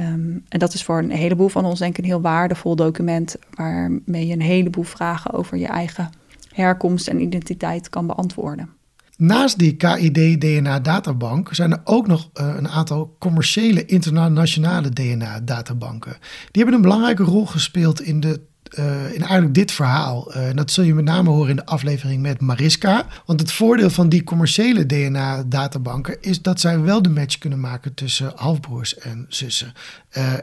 Um, 0.00 0.44
en 0.48 0.58
dat 0.58 0.74
is 0.74 0.82
voor 0.82 0.98
een 0.98 1.10
heleboel 1.10 1.48
van 1.48 1.64
ons 1.64 1.78
denk 1.78 1.92
ik 1.92 1.98
een 1.98 2.10
heel 2.10 2.20
waardevol 2.20 2.76
document 2.76 3.36
waarmee 3.50 4.26
je 4.26 4.32
een 4.32 4.40
heleboel 4.40 4.84
vragen 4.84 5.32
over 5.32 5.56
je 5.56 5.66
eigen 5.66 6.10
herkomst 6.52 7.08
en 7.08 7.20
identiteit 7.20 7.88
kan 7.88 8.06
beantwoorden. 8.06 8.77
Naast 9.18 9.58
die 9.58 9.76
KID-DNA-databank 9.76 11.48
zijn 11.54 11.72
er 11.72 11.80
ook 11.84 12.06
nog 12.06 12.30
uh, 12.34 12.54
een 12.56 12.68
aantal 12.68 13.16
commerciële 13.18 13.84
internationale 13.84 14.90
DNA-databanken. 14.90 16.16
Die 16.50 16.62
hebben 16.62 16.74
een 16.74 16.82
belangrijke 16.82 17.22
rol 17.22 17.46
gespeeld 17.46 18.00
in, 18.00 18.20
de, 18.20 18.40
uh, 18.78 19.14
in 19.14 19.20
eigenlijk 19.20 19.54
dit 19.54 19.72
verhaal. 19.72 20.32
En 20.32 20.56
dat 20.56 20.70
zul 20.70 20.84
je 20.84 20.94
met 20.94 21.04
name 21.04 21.30
horen 21.30 21.50
in 21.50 21.56
de 21.56 21.66
aflevering 21.66 22.22
met 22.22 22.40
Mariska. 22.40 23.06
Want 23.26 23.40
het 23.40 23.52
voordeel 23.52 23.90
van 23.90 24.08
die 24.08 24.24
commerciële 24.24 24.86
DNA-databanken 24.86 26.16
is 26.20 26.42
dat 26.42 26.60
zij 26.60 26.80
wel 26.80 27.02
de 27.02 27.10
match 27.10 27.38
kunnen 27.38 27.60
maken 27.60 27.94
tussen 27.94 28.32
halfbroers 28.34 28.98
en 28.98 29.26
zussen. 29.28 29.72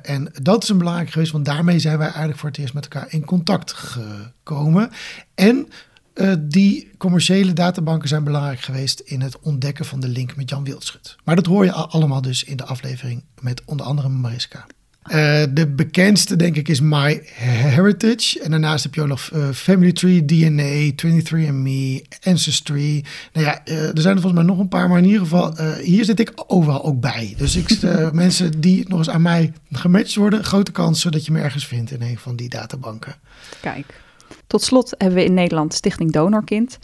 en 0.02 0.32
dat 0.42 0.64
is 0.64 0.70
een 0.70 0.78
belangrijk 0.78 1.10
geweest, 1.10 1.32
want 1.32 1.46
daarmee 1.46 1.80
zijn 1.80 1.98
wij 1.98 2.08
eigenlijk 2.08 2.40
voor 2.40 2.50
het 2.50 2.58
eerst 2.58 2.74
met 2.74 2.84
elkaar 2.84 3.08
in 3.10 3.26
contact 3.26 3.74
gekomen. 3.74 4.90
En 5.36 5.68
uh, 6.16 6.34
die 6.40 6.92
commerciële 6.98 7.54
databanken 7.54 8.08
zijn 8.08 8.24
belangrijk 8.24 8.60
geweest 8.60 9.00
in 9.00 9.22
het 9.22 9.40
ontdekken 9.40 9.86
van 9.86 10.00
de 10.00 10.08
link 10.08 10.36
met 10.36 10.50
Jan 10.50 10.64
Wildschut. 10.64 11.16
Maar 11.24 11.36
dat 11.36 11.46
hoor 11.46 11.66
je 11.66 11.72
allemaal 11.72 12.22
dus 12.22 12.44
in 12.44 12.58
de 12.58 12.66
aflevering 12.66 13.24
met 13.40 13.62
onder 13.66 13.86
andere 13.86 14.10
Mariska. 14.10 14.66
Uh, 15.06 15.44
de 15.50 15.68
bekendste, 15.68 16.36
denk 16.36 16.56
ik, 16.56 16.68
is 16.68 16.80
My 16.80 17.22
Heritage. 17.34 18.40
En 18.42 18.52
daarnaast 18.52 18.84
heb 18.84 18.96
je 18.96 19.02
ook 19.02 19.08
nog 19.08 19.30
uh, 19.34 19.50
Family 19.50 19.92
Tree, 19.92 20.26
DNA, 20.26 20.92
23andMe, 21.06 22.02
Ancestry. 22.24 23.04
Nou 23.34 23.46
ja, 23.46 23.62
uh, 23.66 23.96
er 23.96 24.02
zijn 24.02 24.16
er 24.16 24.22
volgens 24.22 24.34
mij 24.34 24.44
nog 24.44 24.60
een 24.60 24.68
paar, 24.68 24.90
maar 24.90 24.98
in 24.98 25.06
ieder 25.06 25.20
geval, 25.20 25.58
hier 25.82 26.06
zit 26.06 26.20
ik 26.20 26.32
overal 26.48 26.84
ook 26.84 27.00
bij. 27.00 27.34
Dus 27.38 27.56
ik, 27.56 27.82
mensen 28.12 28.62
die 28.62 28.86
nog 28.88 28.98
eens 28.98 29.10
aan 29.10 29.22
mij 29.22 29.54
gematcht 29.72 30.16
worden, 30.16 30.44
grote 30.44 30.72
kans 30.72 31.04
dat 31.04 31.26
je 31.26 31.32
me 31.32 31.40
ergens 31.40 31.68
vindt 31.68 31.92
in 31.92 32.02
een 32.02 32.18
van 32.18 32.36
die 32.36 32.50
databanken. 32.50 33.16
Kijk. 33.62 34.04
Tot 34.48 34.62
slot 34.62 34.94
hebben 34.98 35.18
we 35.18 35.26
in 35.26 35.34
Nederland 35.34 35.74
Stichting 35.74 36.12
Donorkind. 36.12 36.80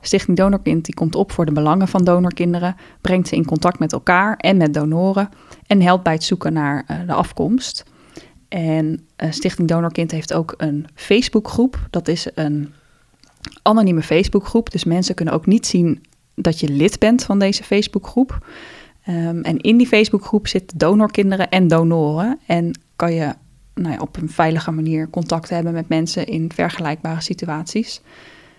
Stichting 0.00 0.36
Donorkind 0.36 0.84
die 0.84 0.94
komt 0.94 1.14
op 1.14 1.32
voor 1.32 1.46
de 1.46 1.52
belangen 1.52 1.88
van 1.88 2.04
donorkinderen, 2.04 2.76
brengt 3.00 3.28
ze 3.28 3.36
in 3.36 3.44
contact 3.44 3.78
met 3.78 3.92
elkaar 3.92 4.36
en 4.36 4.56
met 4.56 4.74
donoren 4.74 5.28
en 5.66 5.82
helpt 5.82 6.02
bij 6.02 6.12
het 6.12 6.24
zoeken 6.24 6.52
naar 6.52 6.84
uh, 6.90 6.96
de 7.06 7.12
afkomst. 7.12 7.84
En 8.48 9.06
uh, 9.16 9.30
Stichting 9.32 9.68
Donorkind 9.68 10.10
heeft 10.10 10.32
ook 10.32 10.54
een 10.56 10.86
Facebookgroep. 10.94 11.86
Dat 11.90 12.08
is 12.08 12.28
een 12.34 12.72
anonieme 13.62 14.02
Facebookgroep, 14.02 14.70
dus 14.70 14.84
mensen 14.84 15.14
kunnen 15.14 15.34
ook 15.34 15.46
niet 15.46 15.66
zien 15.66 16.04
dat 16.34 16.60
je 16.60 16.68
lid 16.68 16.98
bent 16.98 17.24
van 17.24 17.38
deze 17.38 17.64
Facebookgroep. 17.64 18.46
Um, 19.08 19.42
en 19.42 19.60
in 19.60 19.76
die 19.76 19.86
Facebookgroep 19.86 20.46
zitten 20.46 20.78
donorkinderen 20.78 21.48
en 21.48 21.68
donoren 21.68 22.38
en 22.46 22.78
kan 22.96 23.12
je 23.12 23.34
nou 23.80 23.94
ja, 23.94 24.00
op 24.00 24.16
een 24.16 24.30
veilige 24.30 24.70
manier 24.70 25.10
contact 25.10 25.50
hebben 25.50 25.72
met 25.72 25.88
mensen 25.88 26.26
in 26.26 26.50
vergelijkbare 26.54 27.20
situaties. 27.20 28.00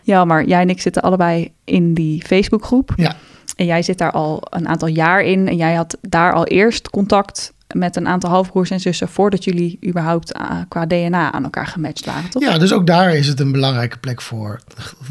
Ja, 0.02 0.26
maar 0.26 0.46
jij 0.46 0.62
en 0.62 0.70
ik 0.70 0.82
zitten 0.82 1.02
allebei 1.02 1.52
in 1.64 1.94
die 1.94 2.22
Facebookgroep. 2.26 2.94
Ja. 2.96 3.16
En 3.56 3.66
jij 3.66 3.82
zit 3.82 3.98
daar 3.98 4.12
al 4.12 4.42
een 4.50 4.68
aantal 4.68 4.88
jaar 4.88 5.22
in. 5.22 5.48
En 5.48 5.56
jij 5.56 5.74
had 5.74 5.98
daar 6.02 6.34
al 6.34 6.46
eerst 6.46 6.90
contact 6.90 7.54
met 7.74 7.96
een 7.96 8.08
aantal 8.08 8.30
halfbroers 8.30 8.70
en 8.70 8.80
zussen 8.80 9.08
voordat 9.08 9.44
jullie 9.44 9.80
überhaupt 9.88 10.36
uh, 10.36 10.52
qua 10.68 10.86
DNA 10.86 11.32
aan 11.32 11.44
elkaar 11.44 11.68
gematcht 11.68 12.06
waren, 12.06 12.30
toch? 12.30 12.42
Ja, 12.42 12.58
dus 12.58 12.74
ook 12.74 12.88
daar 12.88 13.16
is 13.16 13.28
het 13.28 13.40
een 13.40 13.52
belangrijke 13.52 13.98
plek 13.98 14.22
voor 14.22 14.62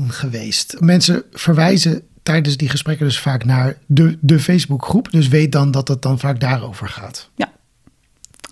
geweest. 0.08 0.76
Mensen 0.80 1.22
verwijzen 1.32 2.02
tijdens 2.22 2.56
die 2.56 2.68
gesprekken 2.68 3.06
dus 3.06 3.18
vaak 3.18 3.44
naar 3.44 3.76
de, 3.86 4.18
de 4.20 4.38
Facebookgroep. 4.38 5.10
Dus 5.10 5.28
weet 5.28 5.52
dan 5.52 5.70
dat 5.70 5.88
het 5.88 6.02
dan 6.02 6.18
vaak 6.18 6.40
daarover 6.40 6.88
gaat. 6.88 7.30
Ja, 7.34 7.48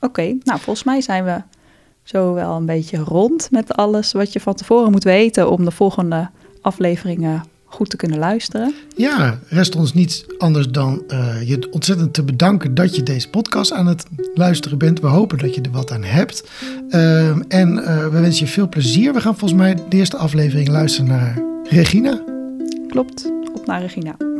okay, 0.04 0.36
nou 0.42 0.60
volgens 0.60 0.84
mij 0.84 1.00
zijn 1.00 1.24
we 1.24 1.42
zo 2.02 2.34
wel 2.34 2.56
een 2.56 2.66
beetje 2.66 2.98
rond 2.98 3.50
met 3.50 3.72
alles 3.74 4.12
wat 4.12 4.32
je 4.32 4.40
van 4.40 4.54
tevoren 4.54 4.90
moet 4.90 5.04
weten 5.04 5.50
om 5.50 5.64
de 5.64 5.70
volgende 5.70 6.30
afleveringen 6.60 7.42
goed 7.64 7.90
te 7.90 7.96
kunnen 7.96 8.18
luisteren. 8.18 8.74
Ja, 8.96 9.38
rest 9.48 9.76
ons 9.76 9.94
niets 9.94 10.24
anders 10.38 10.68
dan 10.68 11.02
uh, 11.08 11.48
je 11.48 11.68
ontzettend 11.70 12.14
te 12.14 12.22
bedanken 12.22 12.74
dat 12.74 12.96
je 12.96 13.02
deze 13.02 13.30
podcast 13.30 13.72
aan 13.72 13.86
het 13.86 14.06
luisteren 14.34 14.78
bent. 14.78 15.00
We 15.00 15.06
hopen 15.06 15.38
dat 15.38 15.54
je 15.54 15.60
er 15.60 15.70
wat 15.70 15.92
aan 15.92 16.02
hebt. 16.02 16.48
Uh, 16.88 17.28
en 17.48 17.78
uh, 17.78 18.02
we 18.02 18.20
wensen 18.20 18.46
je 18.46 18.52
veel 18.52 18.68
plezier. 18.68 19.12
We 19.12 19.20
gaan 19.20 19.36
volgens 19.36 19.60
mij 19.60 19.74
de 19.74 19.96
eerste 19.96 20.16
aflevering 20.16 20.68
luisteren 20.68 21.08
naar 21.08 21.42
Regina. 21.64 22.22
Klopt, 22.88 23.30
op 23.54 23.66
naar 23.66 23.80
Regina. 23.80 24.33